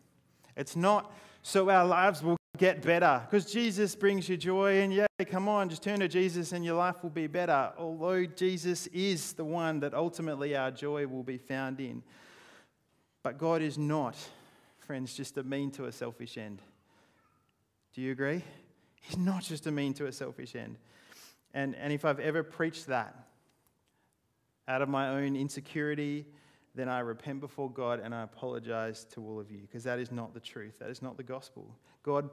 It's 0.57 0.77
not 0.77 1.13
so 1.43 1.69
our 1.69 1.85
lives 1.85 2.23
will 2.23 2.39
get 2.57 2.83
better 2.83 3.23
because 3.29 3.51
Jesus 3.51 3.95
brings 3.95 4.29
you 4.29 4.37
joy. 4.37 4.81
And 4.81 4.93
yeah, 4.93 5.07
come 5.29 5.49
on, 5.49 5.69
just 5.69 5.83
turn 5.83 6.01
to 6.01 6.09
Jesus 6.09 6.53
and 6.53 6.65
your 6.65 6.77
life 6.77 7.03
will 7.03 7.11
be 7.11 7.27
better. 7.27 7.73
Although 7.79 8.27
Jesus 8.27 8.87
is 8.89 9.33
the 9.33 9.45
one 9.45 9.81
that 9.81 9.95
ultimately 9.95 10.57
our 10.57 10.71
joy 10.71 11.07
will 11.07 11.23
be 11.23 11.39
found 11.39 11.81
in. 11.81 12.03
But 13.23 13.39
God 13.39 13.63
is 13.63 13.79
not, 13.79 14.17
friends, 14.79 15.15
just 15.15 15.39
a 15.39 15.43
mean 15.43 15.71
to 15.73 15.87
a 15.87 15.93
selfish 15.93 16.37
end. 16.37 16.61
Do 17.95 18.03
you 18.03 18.13
agree? 18.13 18.43
He's 19.01 19.19
not 19.19 19.43
just 19.43 19.67
a 19.67 19.71
mean 19.71 19.95
to 19.95 20.07
a 20.07 20.13
selfish 20.13 20.55
end. 20.55 20.77
And, 21.53 21.75
and 21.77 21.93
if 21.93 22.05
I've 22.05 22.21
ever 22.21 22.43
preached 22.43 22.87
that 22.87 23.17
out 24.67 24.83
of 24.83 24.89
my 24.89 25.11
own 25.11 25.37
insecurity, 25.37 26.27
then 26.75 26.89
I 26.89 27.01
repent 27.01 27.41
before 27.41 27.71
God 27.71 28.01
and 28.01 28.15
I 28.15 28.23
apologize 28.23 29.05
to 29.13 29.25
all 29.25 29.39
of 29.39 29.51
you 29.51 29.61
because 29.61 29.85
that 29.85 29.99
is 29.99 30.11
not 30.11 30.35
the 30.35 30.41
truth. 30.41 30.79
That 30.81 30.91
is 30.91 31.03
not 31.03 31.17
the 31.17 31.23
gospel. 31.23 31.77
God 32.03 32.29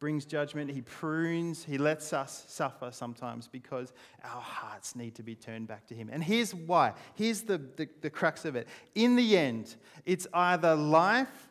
brings 0.00 0.24
judgment, 0.24 0.70
He 0.70 0.80
prunes, 0.82 1.64
He 1.64 1.78
lets 1.78 2.12
us 2.12 2.44
suffer 2.48 2.90
sometimes 2.90 3.46
because 3.46 3.92
our 4.24 4.40
hearts 4.40 4.96
need 4.96 5.14
to 5.16 5.22
be 5.22 5.34
turned 5.34 5.68
back 5.68 5.86
to 5.88 5.94
Him. 5.94 6.08
And 6.10 6.24
here's 6.24 6.54
why. 6.54 6.94
Here's 7.14 7.42
the, 7.42 7.58
the, 7.58 7.88
the 8.00 8.10
crux 8.10 8.44
of 8.44 8.56
it. 8.56 8.66
In 8.94 9.16
the 9.16 9.36
end, 9.36 9.76
it's 10.04 10.26
either 10.32 10.74
life 10.74 11.48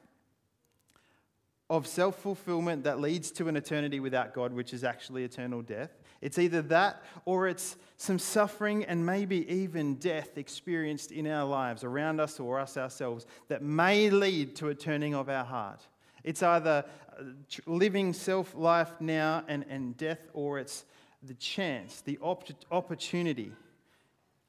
of 1.70 1.86
self 1.86 2.16
fulfillment 2.18 2.84
that 2.84 3.00
leads 3.00 3.32
to 3.32 3.48
an 3.48 3.56
eternity 3.56 4.00
without 4.00 4.34
God, 4.34 4.52
which 4.52 4.74
is 4.74 4.84
actually 4.84 5.24
eternal 5.24 5.62
death. 5.62 5.92
It's 6.22 6.38
either 6.38 6.62
that 6.64 7.02
or 7.26 7.48
it's 7.48 7.78
some 7.98 8.20
suffering 8.20 8.86
and 8.86 9.06
maybe 9.06 9.50
even 9.52 9.96
death 9.96 10.38
experienced 10.38 11.12
in 11.12 11.28
our 11.28 11.46
lives, 11.46 11.84
around 11.84 12.20
us 12.20 12.40
or 12.40 12.60
us 12.60 12.78
ourselves, 12.78 13.26
that 13.48 13.62
may 13.62 14.10
lead 14.10 14.56
to 14.58 14.70
a 14.70 14.76
turning 14.76 15.14
of 15.14 15.30
our 15.30 15.44
heart. 15.44 15.82
It's 16.24 16.44
either 16.44 16.86
uh, 17.18 17.24
living 17.66 18.14
self 18.14 18.56
life 18.56 18.92
now 19.00 19.44
and, 19.48 19.66
and 19.70 19.98
death, 19.98 20.30
or 20.34 20.60
it's 20.60 20.86
the 21.24 21.34
chance, 21.34 22.02
the 22.02 22.18
op- 22.20 22.50
opportunity 22.72 23.52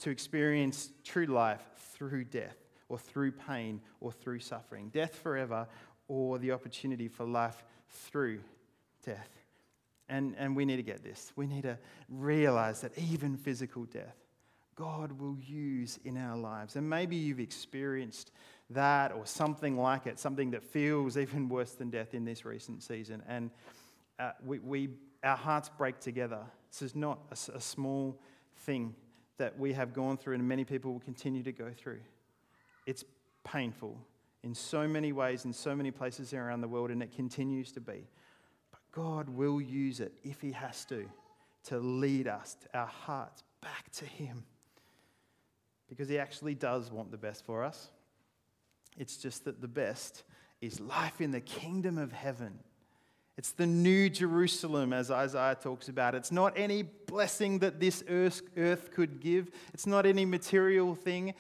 to 0.01 0.11
experience 0.11 0.91
true 1.05 1.27
life 1.27 1.63
through 1.93 2.25
death, 2.25 2.57
or 2.89 2.99
through 2.99 3.33
pain, 3.33 3.81
or 4.01 4.13
through 4.13 4.41
suffering. 4.41 4.89
Death 4.89 5.17
forever, 5.17 5.67
or 6.09 6.39
the 6.39 6.53
opportunity 6.53 7.09
for 7.09 7.25
life 7.25 7.65
through 7.89 8.41
death. 9.05 9.40
And, 10.11 10.35
and 10.37 10.57
we 10.57 10.65
need 10.65 10.77
to 10.77 10.83
get 10.83 11.05
this. 11.05 11.33
We 11.37 11.47
need 11.47 11.63
to 11.63 11.79
realize 12.09 12.81
that 12.81 12.93
even 12.99 13.37
physical 13.37 13.85
death, 13.85 14.17
God 14.75 15.13
will 15.13 15.39
use 15.39 16.01
in 16.05 16.17
our 16.19 16.37
lives. 16.37 16.75
And 16.75 16.91
maybe 16.91 17.15
you've 17.15 17.39
experienced 17.39 18.33
that 18.71 19.13
or 19.13 19.25
something 19.25 19.79
like 19.79 20.07
it, 20.07 20.19
something 20.19 20.51
that 20.51 20.65
feels 20.65 21.17
even 21.17 21.49
worse 21.49 21.73
than 21.73 21.91
death 21.91 22.13
in 22.13 22.25
this 22.25 22.45
recent 22.45 22.83
season. 22.83 23.23
And 23.29 23.51
uh, 24.19 24.33
we, 24.45 24.59
we, 24.59 24.89
our 25.23 25.37
hearts 25.37 25.69
break 25.69 26.01
together. 26.01 26.41
This 26.73 26.83
is 26.83 26.97
not 26.97 27.21
a, 27.31 27.57
a 27.57 27.61
small 27.61 28.21
thing 28.59 28.95
that 29.39 29.59
we 29.59 29.73
have 29.73 29.93
gone 29.93 30.17
through 30.17 30.35
and 30.35 30.47
many 30.47 30.65
people 30.65 30.93
will 30.93 31.01
continue 31.01 31.45
to 31.45 31.53
go 31.53 31.71
through. 31.77 32.01
It's 32.85 33.05
painful 33.45 33.97
in 34.43 34.55
so 34.55 34.89
many 34.89 35.13
ways, 35.13 35.45
in 35.45 35.53
so 35.53 35.77
many 35.77 35.91
places 35.91 36.33
around 36.33 36.63
the 36.63 36.69
world, 36.69 36.91
and 36.91 37.03
it 37.03 37.13
continues 37.15 37.71
to 37.73 37.81
be. 37.81 38.07
God 38.93 39.29
will 39.29 39.61
use 39.61 40.01
it 40.01 40.13
if 40.25 40.41
He 40.41 40.53
has 40.53 40.85
to, 40.87 41.09
to 41.65 41.79
lead 41.79 42.29
us, 42.29 42.57
our 42.75 42.87
hearts, 42.87 43.43
back 43.61 43.91
to 43.93 44.05
Him. 44.05 44.45
Because 45.89 46.09
He 46.09 46.19
actually 46.19 46.55
does 46.55 46.91
want 46.91 47.11
the 47.11 47.19
best 47.19 47.45
for 47.45 47.65
us. 47.65 47.91
It's 48.99 49.17
just 49.17 49.45
that 49.45 49.61
the 49.61 49.69
best 49.69 50.25
is 50.61 50.81
life 50.81 51.21
in 51.21 51.31
the 51.31 51.41
kingdom 51.41 51.99
of 51.99 52.13
heaven. 52.13 52.59
It's 53.39 53.53
the 53.53 53.67
new 53.67 54.11
Jerusalem, 54.11 54.93
as 54.93 55.11
Isaiah 55.11 55.57
talks 55.61 55.89
about. 55.89 56.15
It's 56.15 56.31
not 56.31 56.53
any 56.59 56.83
blessing 56.83 57.61
that 57.61 57.81
this 57.81 58.05
earth, 58.09 58.43
earth 58.57 58.91
could 58.93 59.21
give, 59.21 59.51
it's 59.73 59.87
not 59.87 60.05
any 60.05 60.27
material 60.27 60.95
thing. 60.95 61.35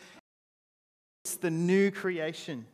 It's 1.24 1.36
the 1.36 1.50
new 1.50 1.90
creation. 1.90 2.64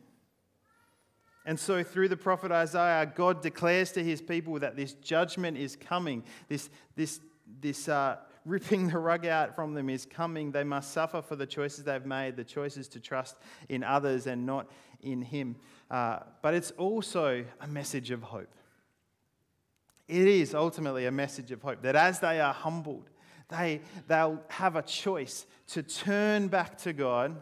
And 1.47 1.57
so, 1.57 1.81
through 1.81 2.09
the 2.09 2.17
prophet 2.17 2.51
Isaiah, 2.51 3.05
God 3.05 3.41
declares 3.41 3.93
to 3.93 4.03
his 4.03 4.21
people 4.21 4.59
that 4.59 4.75
this 4.75 4.91
judgment 4.95 5.57
is 5.57 5.77
coming. 5.77 6.25
This, 6.49 6.69
this, 6.97 7.21
this 7.61 7.87
uh, 7.87 8.17
ripping 8.43 8.89
the 8.89 8.99
rug 8.99 9.25
out 9.25 9.55
from 9.55 9.73
them 9.73 9.89
is 9.89 10.05
coming. 10.05 10.51
They 10.51 10.65
must 10.65 10.91
suffer 10.91 11.21
for 11.21 11.37
the 11.37 11.45
choices 11.45 11.85
they've 11.85 12.05
made, 12.05 12.35
the 12.35 12.43
choices 12.43 12.89
to 12.89 12.99
trust 12.99 13.37
in 13.69 13.81
others 13.81 14.27
and 14.27 14.45
not 14.45 14.69
in 14.99 15.21
Him. 15.21 15.55
Uh, 15.89 16.19
but 16.41 16.53
it's 16.53 16.71
also 16.71 17.45
a 17.61 17.67
message 17.67 18.11
of 18.11 18.23
hope. 18.23 18.53
It 20.09 20.27
is 20.27 20.53
ultimately 20.53 21.05
a 21.05 21.11
message 21.11 21.53
of 21.53 21.61
hope 21.61 21.81
that 21.83 21.95
as 21.95 22.19
they 22.19 22.41
are 22.41 22.53
humbled, 22.53 23.09
they, 23.47 23.79
they'll 24.09 24.43
have 24.49 24.75
a 24.75 24.81
choice 24.81 25.45
to 25.67 25.81
turn 25.81 26.49
back 26.49 26.77
to 26.79 26.91
God, 26.91 27.37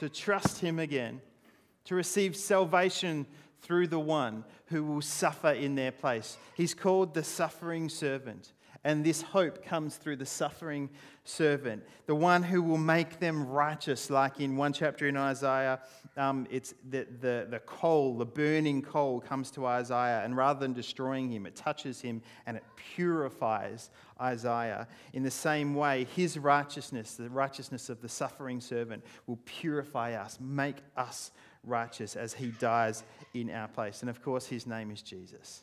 to 0.00 0.08
trust 0.08 0.58
Him 0.58 0.80
again, 0.80 1.20
to 1.86 1.94
receive 1.94 2.36
salvation 2.36 3.26
through 3.62 3.88
the 3.88 3.98
one 3.98 4.44
who 4.66 4.84
will 4.84 5.02
suffer 5.02 5.50
in 5.50 5.74
their 5.74 5.92
place. 5.92 6.36
He's 6.54 6.74
called 6.74 7.14
the 7.14 7.24
suffering 7.24 7.88
servant. 7.88 8.52
And 8.86 9.04
this 9.04 9.20
hope 9.20 9.64
comes 9.64 9.96
through 9.96 10.14
the 10.14 10.26
suffering 10.26 10.90
servant, 11.24 11.82
the 12.06 12.14
one 12.14 12.44
who 12.44 12.62
will 12.62 12.78
make 12.78 13.18
them 13.18 13.44
righteous, 13.44 14.10
like 14.10 14.38
in 14.38 14.56
one 14.56 14.72
chapter 14.72 15.08
in 15.08 15.16
Isaiah. 15.16 15.80
Um, 16.16 16.46
it's 16.52 16.72
the, 16.88 17.04
the, 17.20 17.48
the 17.50 17.58
coal, 17.66 18.16
the 18.16 18.24
burning 18.24 18.82
coal, 18.82 19.20
comes 19.20 19.50
to 19.52 19.66
Isaiah, 19.66 20.22
and 20.24 20.36
rather 20.36 20.60
than 20.60 20.72
destroying 20.72 21.32
him, 21.32 21.46
it 21.46 21.56
touches 21.56 22.00
him 22.00 22.22
and 22.46 22.56
it 22.56 22.62
purifies 22.76 23.90
Isaiah. 24.20 24.86
In 25.14 25.24
the 25.24 25.32
same 25.32 25.74
way, 25.74 26.06
his 26.14 26.38
righteousness, 26.38 27.14
the 27.14 27.28
righteousness 27.28 27.88
of 27.88 28.00
the 28.00 28.08
suffering 28.08 28.60
servant, 28.60 29.02
will 29.26 29.40
purify 29.46 30.12
us, 30.12 30.38
make 30.40 30.76
us 30.96 31.32
righteous 31.66 32.16
as 32.16 32.32
he 32.34 32.48
dies 32.48 33.04
in 33.34 33.50
our 33.50 33.68
place. 33.68 34.00
And 34.00 34.10
of 34.10 34.22
course, 34.22 34.46
his 34.46 34.66
name 34.66 34.90
is 34.90 35.02
Jesus. 35.02 35.62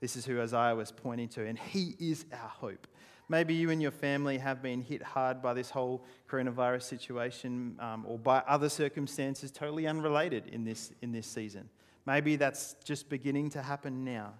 This 0.00 0.16
is 0.16 0.26
who 0.26 0.40
Isaiah 0.40 0.74
was 0.74 0.92
pointing 0.92 1.28
to, 1.30 1.46
and 1.46 1.58
he 1.58 1.94
is 1.98 2.26
our 2.32 2.48
hope. 2.48 2.86
Maybe 3.28 3.54
you 3.54 3.70
and 3.70 3.82
your 3.82 3.90
family 3.90 4.38
have 4.38 4.62
been 4.62 4.82
hit 4.82 5.02
hard 5.02 5.42
by 5.42 5.52
this 5.54 5.70
whole 5.70 6.04
coronavirus 6.30 6.82
situation 6.82 7.76
um, 7.80 8.04
or 8.06 8.18
by 8.18 8.38
other 8.46 8.68
circumstances 8.68 9.50
totally 9.50 9.86
unrelated 9.86 10.46
in 10.48 10.64
this, 10.64 10.92
in 11.02 11.10
this 11.10 11.26
season. 11.26 11.68
Maybe 12.06 12.36
that's 12.36 12.76
just 12.84 13.08
beginning 13.08 13.50
to 13.50 13.62
happen 13.62 14.04
now. 14.04 14.34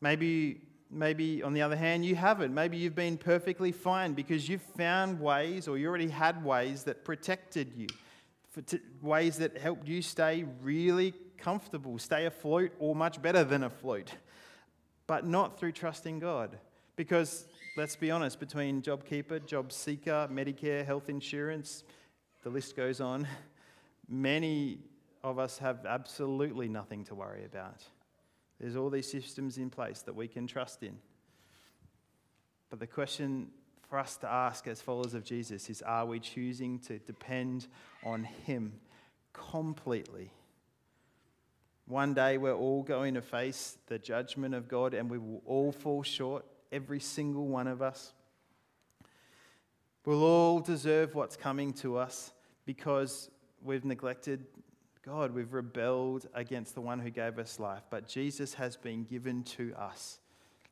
Maybe, 0.00 0.60
maybe, 0.88 1.42
on 1.42 1.52
the 1.52 1.62
other 1.62 1.74
hand, 1.74 2.04
you 2.04 2.14
haven't. 2.14 2.54
Maybe 2.54 2.76
you've 2.76 2.94
been 2.94 3.18
perfectly 3.18 3.72
fine 3.72 4.12
because 4.12 4.48
you've 4.48 4.62
found 4.62 5.18
ways 5.18 5.66
or 5.66 5.76
you 5.76 5.88
already 5.88 6.08
had 6.08 6.44
ways 6.44 6.84
that 6.84 7.04
protected 7.04 7.72
you, 7.76 7.88
ways 9.02 9.38
that 9.38 9.58
helped 9.58 9.88
you 9.88 10.02
stay 10.02 10.44
really 10.62 11.14
comfortable, 11.38 11.98
stay 11.98 12.26
afloat, 12.26 12.72
or 12.78 12.94
much 12.94 13.20
better 13.20 13.44
than 13.44 13.64
afloat, 13.64 14.10
but 15.06 15.26
not 15.26 15.58
through 15.58 15.72
trusting 15.72 16.18
God. 16.18 16.58
Because 16.96 17.46
let's 17.76 17.96
be 17.96 18.10
honest, 18.10 18.38
between 18.38 18.82
JobKeeper, 18.82 19.40
JobSeeker, 19.40 20.30
Medicare, 20.30 20.84
health 20.84 21.08
insurance, 21.08 21.84
the 22.42 22.50
list 22.50 22.76
goes 22.76 23.00
on, 23.00 23.26
many 24.08 24.78
of 25.22 25.38
us 25.38 25.58
have 25.58 25.84
absolutely 25.86 26.68
nothing 26.68 27.04
to 27.04 27.14
worry 27.14 27.44
about. 27.44 27.82
There's 28.60 28.76
all 28.76 28.90
these 28.90 29.10
systems 29.10 29.58
in 29.58 29.70
place 29.70 30.02
that 30.02 30.14
we 30.14 30.28
can 30.28 30.46
trust 30.46 30.82
in. 30.82 30.96
But 32.70 32.78
the 32.78 32.86
question 32.86 33.48
for 33.88 33.98
us 33.98 34.16
to 34.18 34.30
ask 34.30 34.66
as 34.66 34.80
followers 34.80 35.14
of 35.14 35.24
Jesus 35.24 35.68
is 35.70 35.82
are 35.82 36.06
we 36.06 36.20
choosing 36.20 36.78
to 36.80 36.98
depend 36.98 37.66
on 38.04 38.24
Him 38.24 38.72
completely? 39.32 40.30
One 41.86 42.14
day 42.14 42.38
we're 42.38 42.56
all 42.56 42.82
going 42.82 43.14
to 43.14 43.22
face 43.22 43.76
the 43.88 43.98
judgment 43.98 44.54
of 44.54 44.68
God 44.68 44.94
and 44.94 45.10
we 45.10 45.18
will 45.18 45.42
all 45.44 45.70
fall 45.70 46.02
short 46.02 46.44
every 46.72 47.00
single 47.00 47.46
one 47.46 47.66
of 47.66 47.82
us. 47.82 48.14
We'll 50.06 50.24
all 50.24 50.60
deserve 50.60 51.14
what's 51.14 51.36
coming 51.36 51.72
to 51.74 51.98
us 51.98 52.32
because 52.64 53.30
we've 53.62 53.84
neglected 53.84 54.46
God, 55.04 55.34
we've 55.34 55.52
rebelled 55.52 56.26
against 56.34 56.74
the 56.74 56.80
one 56.80 56.98
who 56.98 57.10
gave 57.10 57.38
us 57.38 57.60
life. 57.60 57.82
But 57.90 58.08
Jesus 58.08 58.54
has 58.54 58.76
been 58.76 59.04
given 59.04 59.42
to 59.44 59.74
us. 59.76 60.18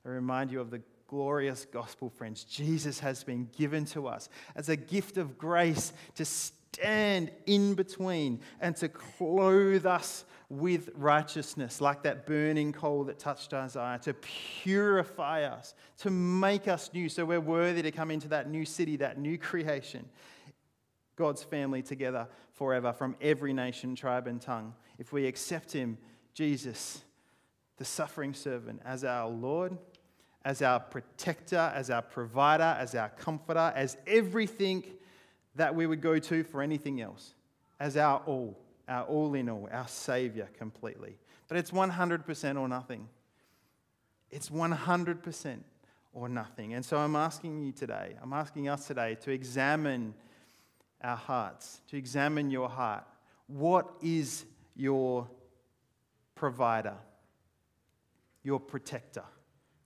I 0.06 0.08
remind 0.08 0.50
you 0.50 0.60
of 0.60 0.70
the 0.70 0.80
glorious 1.12 1.66
gospel, 1.66 2.08
friends. 2.08 2.42
Jesus 2.42 2.98
has 3.00 3.22
been 3.22 3.46
given 3.54 3.84
to 3.84 4.06
us 4.06 4.30
as 4.56 4.70
a 4.70 4.76
gift 4.76 5.18
of 5.18 5.36
grace 5.36 5.92
to 6.14 6.24
stand 6.24 7.30
in 7.44 7.74
between 7.74 8.40
and 8.62 8.74
to 8.74 8.88
clothe 8.88 9.84
us 9.84 10.24
with 10.48 10.88
righteousness, 10.94 11.82
like 11.82 12.02
that 12.04 12.24
burning 12.24 12.72
coal 12.72 13.04
that 13.04 13.18
touched 13.18 13.52
Isaiah, 13.52 14.00
to 14.04 14.14
purify 14.62 15.42
us, 15.42 15.74
to 15.98 16.08
make 16.08 16.66
us 16.66 16.88
new, 16.94 17.10
so 17.10 17.26
we're 17.26 17.40
worthy 17.40 17.82
to 17.82 17.90
come 17.90 18.10
into 18.10 18.28
that 18.28 18.48
new 18.48 18.64
city, 18.64 18.96
that 18.96 19.18
new 19.18 19.36
creation, 19.36 20.08
God's 21.16 21.42
family 21.42 21.82
together 21.82 22.26
forever 22.54 22.90
from 22.94 23.16
every 23.20 23.52
nation, 23.52 23.94
tribe, 23.94 24.26
and 24.26 24.40
tongue. 24.40 24.72
If 24.98 25.12
we 25.12 25.26
accept 25.26 25.72
Him, 25.72 25.98
Jesus, 26.32 27.02
the 27.76 27.84
suffering 27.84 28.32
servant, 28.32 28.80
as 28.82 29.04
our 29.04 29.28
Lord, 29.28 29.76
as 30.44 30.62
our 30.62 30.80
protector, 30.80 31.72
as 31.74 31.90
our 31.90 32.02
provider, 32.02 32.76
as 32.78 32.94
our 32.94 33.08
comforter, 33.10 33.72
as 33.74 33.96
everything 34.06 34.84
that 35.54 35.74
we 35.74 35.86
would 35.86 36.00
go 36.00 36.18
to 36.18 36.42
for 36.44 36.62
anything 36.62 37.00
else, 37.00 37.34
as 37.78 37.96
our 37.96 38.22
all 38.26 38.58
our 38.88 39.04
all 39.04 39.34
in 39.34 39.48
all, 39.48 39.68
our 39.72 39.88
Savior 39.88 40.48
completely. 40.58 41.16
But 41.48 41.56
it's 41.56 41.70
100% 41.70 42.60
or 42.60 42.68
nothing. 42.68 43.08
It's 44.30 44.48
100% 44.48 45.58
or 46.14 46.28
nothing. 46.28 46.74
And 46.74 46.84
so 46.84 46.96
I'm 46.96 47.16
asking 47.16 47.62
you 47.62 47.72
today, 47.72 48.16
I'm 48.22 48.32
asking 48.32 48.68
us 48.68 48.86
today 48.86 49.16
to 49.22 49.30
examine 49.30 50.14
our 51.02 51.16
hearts, 51.16 51.80
to 51.88 51.96
examine 51.96 52.50
your 52.50 52.68
heart. 52.68 53.04
What 53.46 53.92
is 54.02 54.44
your 54.74 55.28
provider, 56.34 56.96
your 58.42 58.60
protector? 58.60 59.24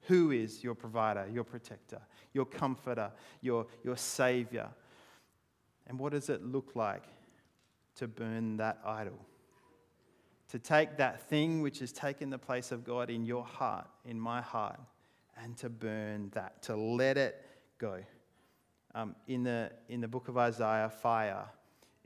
Who 0.07 0.31
is 0.31 0.63
your 0.65 0.75
provider, 0.75 1.27
your 1.33 1.45
protector, 1.45 2.01
your 2.33 2.45
comforter, 2.45 3.11
your, 3.41 3.67
your 3.85 3.97
savior? 3.97 4.69
And 5.87 5.99
what 5.99 6.13
does 6.13 6.29
it 6.29 6.45
look 6.45 6.73
like 6.75 7.05
to 7.97 8.07
burn 8.07 8.59
that 8.59 8.79
idol. 8.85 9.19
To 10.51 10.59
take 10.59 10.99
that 10.99 11.29
thing 11.29 11.61
which 11.61 11.81
has 11.81 11.93
taken 11.93 12.31
the 12.31 12.39
place 12.39 12.71
of 12.71 12.85
God 12.85 13.11
in 13.11 13.27
your 13.27 13.45
heart, 13.45 13.89
in 14.05 14.21
my 14.21 14.41
heart, 14.41 14.79
and 15.43 15.57
to 15.59 15.69
burn 15.69 16.31
that, 16.35 16.63
to 16.63 16.77
let 16.77 17.19
it 17.19 17.45
go. 17.79 18.01
Um, 18.95 19.17
in, 19.27 19.43
the, 19.43 19.73
in 19.89 20.01
the 20.01 20.09
book 20.09 20.29
of 20.29 20.39
Isaiah, 20.39 20.89
fire 20.89 21.45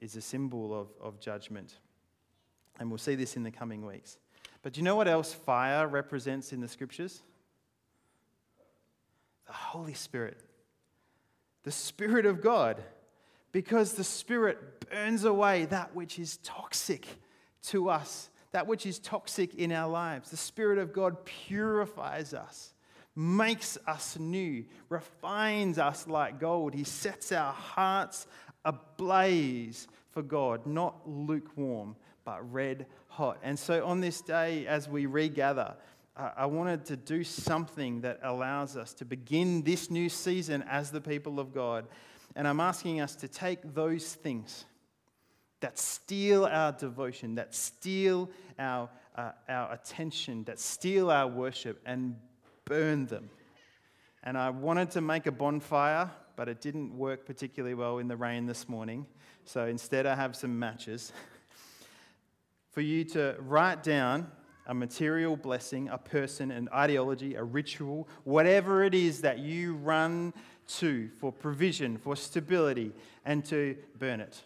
is 0.00 0.16
a 0.16 0.20
symbol 0.20 0.78
of, 0.80 0.88
of 1.00 1.20
judgment. 1.20 1.74
And 2.78 2.88
we'll 2.88 2.98
see 2.98 3.14
this 3.14 3.36
in 3.36 3.42
the 3.42 3.50
coming 3.50 3.84
weeks. 3.84 4.16
But 4.62 4.72
do 4.72 4.80
you 4.80 4.84
know 4.84 4.96
what 4.96 5.06
else 5.06 5.32
fire 5.32 5.86
represents 5.86 6.52
in 6.52 6.60
the 6.60 6.68
scriptures? 6.68 7.22
The 9.50 9.56
Holy 9.56 9.94
Spirit, 9.94 10.38
the 11.64 11.72
Spirit 11.72 12.24
of 12.24 12.40
God 12.40 12.80
because 13.50 13.94
the 13.94 14.04
Spirit 14.04 14.88
burns 14.88 15.24
away 15.24 15.64
that 15.64 15.92
which 15.92 16.20
is 16.20 16.36
toxic 16.44 17.04
to 17.64 17.90
us, 17.90 18.30
that 18.52 18.68
which 18.68 18.86
is 18.86 19.00
toxic 19.00 19.56
in 19.56 19.72
our 19.72 19.88
lives. 19.90 20.30
The 20.30 20.36
Spirit 20.36 20.78
of 20.78 20.92
God 20.92 21.24
purifies 21.24 22.32
us, 22.32 22.74
makes 23.16 23.76
us 23.88 24.16
new, 24.20 24.66
refines 24.88 25.78
us 25.78 26.06
like 26.06 26.38
gold. 26.38 26.72
He 26.72 26.84
sets 26.84 27.32
our 27.32 27.52
hearts 27.52 28.28
ablaze 28.64 29.88
for 30.12 30.22
God, 30.22 30.64
not 30.64 31.08
lukewarm, 31.08 31.96
but 32.24 32.52
red 32.52 32.86
hot. 33.08 33.38
And 33.42 33.58
so 33.58 33.84
on 33.84 34.00
this 34.00 34.20
day, 34.20 34.68
as 34.68 34.88
we 34.88 35.06
regather, 35.06 35.74
I 36.16 36.46
wanted 36.46 36.84
to 36.86 36.96
do 36.96 37.24
something 37.24 38.02
that 38.02 38.20
allows 38.22 38.76
us 38.76 38.92
to 38.94 39.04
begin 39.04 39.62
this 39.62 39.90
new 39.90 40.08
season 40.08 40.62
as 40.68 40.90
the 40.90 41.00
people 41.00 41.40
of 41.40 41.54
God 41.54 41.86
and 42.36 42.46
I'm 42.46 42.60
asking 42.60 43.00
us 43.00 43.16
to 43.16 43.28
take 43.28 43.74
those 43.74 44.14
things 44.14 44.64
that 45.60 45.78
steal 45.78 46.46
our 46.46 46.72
devotion, 46.72 47.34
that 47.34 47.54
steal 47.54 48.30
our, 48.58 48.88
uh, 49.16 49.32
our 49.48 49.72
attention, 49.72 50.44
that 50.44 50.58
steal 50.58 51.10
our 51.10 51.26
worship, 51.26 51.80
and 51.84 52.16
burn 52.64 53.06
them. 53.06 53.28
And 54.22 54.38
I 54.38 54.50
wanted 54.50 54.90
to 54.92 55.00
make 55.00 55.26
a 55.26 55.32
bonfire, 55.32 56.10
but 56.36 56.48
it 56.48 56.60
didn't 56.60 56.96
work 56.96 57.26
particularly 57.26 57.74
well 57.74 57.98
in 57.98 58.08
the 58.08 58.16
rain 58.16 58.46
this 58.46 58.68
morning. 58.68 59.06
So 59.44 59.66
instead, 59.66 60.06
I 60.06 60.14
have 60.14 60.36
some 60.36 60.58
matches 60.58 61.12
for 62.70 62.80
you 62.80 63.04
to 63.04 63.36
write 63.40 63.82
down 63.82 64.30
a 64.70 64.74
material 64.74 65.36
blessing, 65.36 65.88
a 65.88 65.98
person, 65.98 66.52
an 66.52 66.68
ideology, 66.72 67.34
a 67.34 67.42
ritual, 67.42 68.08
whatever 68.22 68.84
it 68.84 68.94
is 68.94 69.22
that 69.22 69.40
you 69.40 69.74
run 69.74 70.32
to 70.68 71.08
for 71.18 71.32
provision, 71.32 71.98
for 71.98 72.14
stability, 72.14 72.92
and 73.24 73.44
to 73.44 73.76
burn 73.98 74.20
it. 74.20 74.40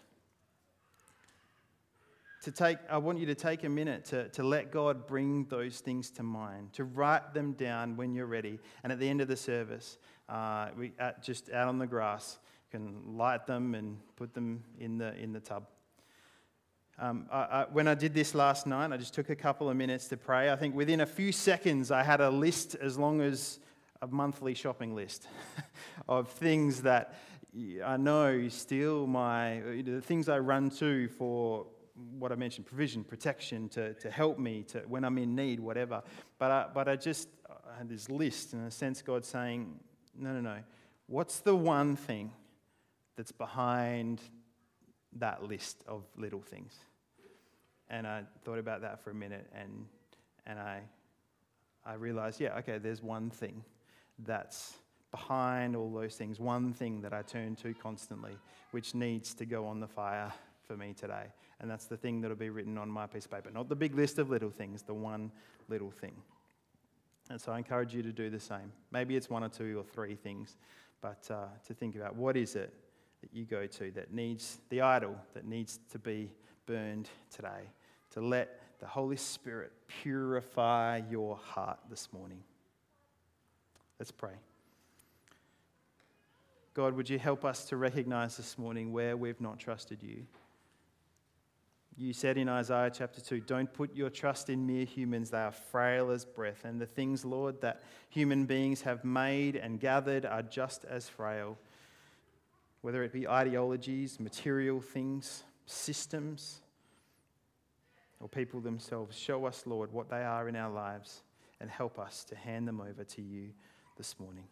To 2.45 2.51
take, 2.51 2.79
I 2.89 2.97
want 2.97 3.19
you 3.19 3.27
to 3.27 3.35
take 3.35 3.65
a 3.65 3.69
minute 3.69 4.07
to, 4.07 4.29
to 4.31 4.43
let 4.43 4.73
God 4.73 5.07
bring 5.07 5.45
those 5.51 5.81
things 5.81 6.09
to 6.13 6.23
mind, 6.23 6.73
to 6.73 6.85
write 6.85 7.35
them 7.35 7.53
down 7.53 7.95
when 7.95 8.15
you're 8.15 8.25
ready. 8.25 8.59
And 8.83 8.91
at 8.91 8.99
the 8.99 9.09
end 9.09 9.21
of 9.21 9.29
the 9.29 9.37
service, 9.37 9.99
uh, 10.31 10.69
we, 10.75 10.93
at, 10.99 11.23
just 11.23 11.53
out 11.53 11.69
on 11.69 11.77
the 11.77 11.87
grass, 11.87 12.39
can 12.71 13.17
light 13.19 13.47
them 13.47 13.75
and 13.75 13.99
put 14.17 14.33
them 14.33 14.65
in 14.81 14.97
the, 14.97 15.15
in 15.17 15.35
the 15.35 15.41
tub. 15.41 15.67
Um, 16.99 17.27
I, 17.31 17.37
I, 17.37 17.67
when 17.73 17.89
I 17.89 17.95
did 17.95 18.15
this 18.15 18.35
last 18.35 18.67
night, 18.67 18.93
I 18.93 18.97
just 18.97 19.15
took 19.15 19.29
a 19.29 19.37
couple 19.37 19.69
of 19.69 19.77
minutes 19.77 20.07
to 20.09 20.17
pray. 20.17 20.51
I 20.51 20.57
think 20.57 20.77
within 20.77 21.01
a 21.01 21.07
few 21.07 21.33
seconds, 21.33 21.91
I 21.91 22.03
had 22.05 22.21
a 22.21 22.31
list 22.31 22.77
as 22.77 22.97
long 22.97 23.21
as 23.21 23.59
a 24.01 24.07
monthly 24.07 24.55
shopping 24.55 24.95
list 24.95 25.27
of 26.09 26.29
things 26.29 26.83
that 26.83 27.15
I 27.85 27.97
know 27.97 28.49
steal 28.49 29.07
my, 29.07 29.61
the 29.85 30.01
things 30.01 30.29
I 30.29 30.39
run 30.39 30.71
to 30.71 31.09
for 31.09 31.67
what 32.19 32.33
I 32.33 32.35
mentioned 32.37 32.67
provision, 32.67 33.05
protection, 33.05 33.69
to, 33.71 33.95
to 33.95 34.11
help 34.11 34.39
me 34.39 34.65
to, 34.69 34.81
when 34.81 35.05
I'm 35.05 35.19
in 35.19 35.35
need, 35.35 35.61
whatever. 35.61 36.03
But 36.39 36.51
I, 36.51 36.67
but 36.73 36.89
I 36.89 36.97
just 36.97 37.29
I 37.49 37.79
had 37.79 37.89
this 37.89 38.09
list, 38.09 38.53
in 38.53 38.61
a 38.61 38.71
sense, 38.71 39.03
God 39.03 39.25
saying, 39.25 39.81
no, 40.17 40.33
no, 40.33 40.41
no. 40.41 40.59
What's 41.07 41.41
the 41.41 41.55
one 41.55 41.97
thing 41.97 42.33
that's 43.17 43.33
behind 43.33 44.21
that 45.19 45.43
list 45.43 45.83
of 45.87 46.05
little 46.17 46.43
things? 46.43 46.75
And 47.91 48.07
I 48.07 48.23
thought 48.45 48.59
about 48.59 48.81
that 48.83 49.03
for 49.03 49.11
a 49.11 49.15
minute 49.15 49.47
and, 49.55 49.87
and 50.47 50.59
I, 50.59 50.81
I 51.87 51.95
realized, 51.95 52.41
yeah, 52.41 52.57
okay, 52.59 52.79
there's 52.79 53.03
one 53.03 53.31
thing 53.31 53.63
that's 54.21 54.75
behind 55.11 55.77
all 55.77 55.93
those 55.93 56.17
things, 56.17 56.41
one 56.41 56.73
thing 56.73 57.01
that 57.03 57.13
I 57.13 57.23
turn 57.23 57.57
to 57.57 57.75
constantly, 57.75 58.37
which 58.71 58.95
needs 58.95 59.35
to 59.35 59.45
go 59.45 59.67
on 59.67 59.81
the 59.81 59.87
fire 59.87 60.33
for 60.67 60.77
me 60.77 60.93
today. 60.93 61.27
And 61.61 61.71
that's 61.71 61.87
the 61.87 61.97
thing 61.97 62.21
that'll 62.21 62.37
be 62.37 62.51
written 62.51 62.79
on 62.79 62.89
my 62.89 63.07
piece 63.07 63.27
of 63.27 63.31
paper. 63.31 63.51
Not 63.51 63.69
the 63.69 63.77
big 63.77 63.95
list 63.95 64.19
of 64.19 64.31
little 64.31 64.51
things, 64.51 64.83
the 64.83 64.95
one 64.95 65.31
little 65.69 65.91
thing. 65.91 66.15
And 67.31 67.41
so 67.41 67.53
I 67.53 67.59
encourage 67.59 67.95
you 67.95 68.03
to 68.03 68.13
do 68.13 68.29
the 68.29 68.41
same. 68.41 68.73
Maybe 68.91 69.17
it's 69.17 69.31
one 69.31 69.45
or 69.45 69.49
two 69.49 69.79
or 69.79 69.85
three 69.85 70.15
things, 70.15 70.57
but 71.01 71.27
uh, 71.31 71.47
to 71.67 71.75
think 71.75 71.97
about 71.97 72.17
what 72.17 72.37
is 72.37 72.57
it 72.57 72.75
that 73.25 73.35
you 73.37 73.47
go 73.47 73.67
to 73.67 73.91
that 73.93 74.13
needs 74.13 74.59
the 74.69 74.83
idol 74.83 75.17
that 75.33 75.47
needs 75.47 75.81
to 75.91 75.99
be 75.99 76.31
burned 76.67 77.09
today, 77.35 77.71
to 78.11 78.21
let 78.21 78.61
the 78.81 78.87
Holy 78.87 79.17
Spirit 79.17 79.73
purify 80.03 81.01
your 81.11 81.37
heart 81.37 81.79
this 81.89 82.13
morning. 82.13 82.43
Let's 83.99 84.11
pray. 84.11 84.35
God, 86.75 86.95
would 86.95 87.09
you 87.09 87.19
help 87.19 87.47
us 87.47 87.65
to 87.67 87.79
recognize 87.79 88.37
this 88.37 88.59
morning 88.59 88.93
where 88.93 89.17
we've 89.17 89.41
not 89.41 89.59
trusted 89.59 90.03
you? 90.03 90.27
You 91.97 92.13
said 92.13 92.37
in 92.37 92.49
Isaiah 92.49 92.91
chapter 92.93 93.23
2, 93.23 93.41
don't 93.41 93.73
put 93.73 93.97
your 93.97 94.11
trust 94.11 94.51
in 94.51 94.67
mere 94.67 94.85
humans, 94.85 95.31
they 95.31 95.39
are 95.39 95.53
frail 95.53 96.11
as 96.11 96.27
breath. 96.27 96.65
And 96.65 96.79
the 96.79 96.87
things, 96.87 97.25
Lord, 97.25 97.63
that 97.63 97.85
human 98.11 98.45
beings 98.45 98.83
have 98.83 99.03
made 99.03 99.57
and 99.57 99.81
gathered 99.81 100.27
are 100.27 100.43
just 100.43 100.85
as 100.85 101.09
frail. 101.09 101.57
Whether 102.85 103.03
it 103.03 103.15
be 103.15 103.27
ideologies, 103.27 104.21
material 104.21 104.79
things, 104.79 105.45
systems, 105.65 106.61
or 108.21 108.29
people 108.29 108.61
themselves, 108.61 109.19
show 109.19 109.47
us, 109.47 109.63
Lord, 109.65 109.91
what 109.91 110.11
they 110.11 110.23
are 110.23 110.51
in 110.51 110.55
our 110.55 110.71
lives 110.71 111.23
and 111.63 111.71
help 111.71 111.99
us 111.99 112.25
to 112.25 112.37
hand 112.37 112.69
them 112.69 112.83
over 112.83 113.03
to 113.03 113.23
you 113.23 113.53
this 113.97 114.21
morning. 114.21 114.45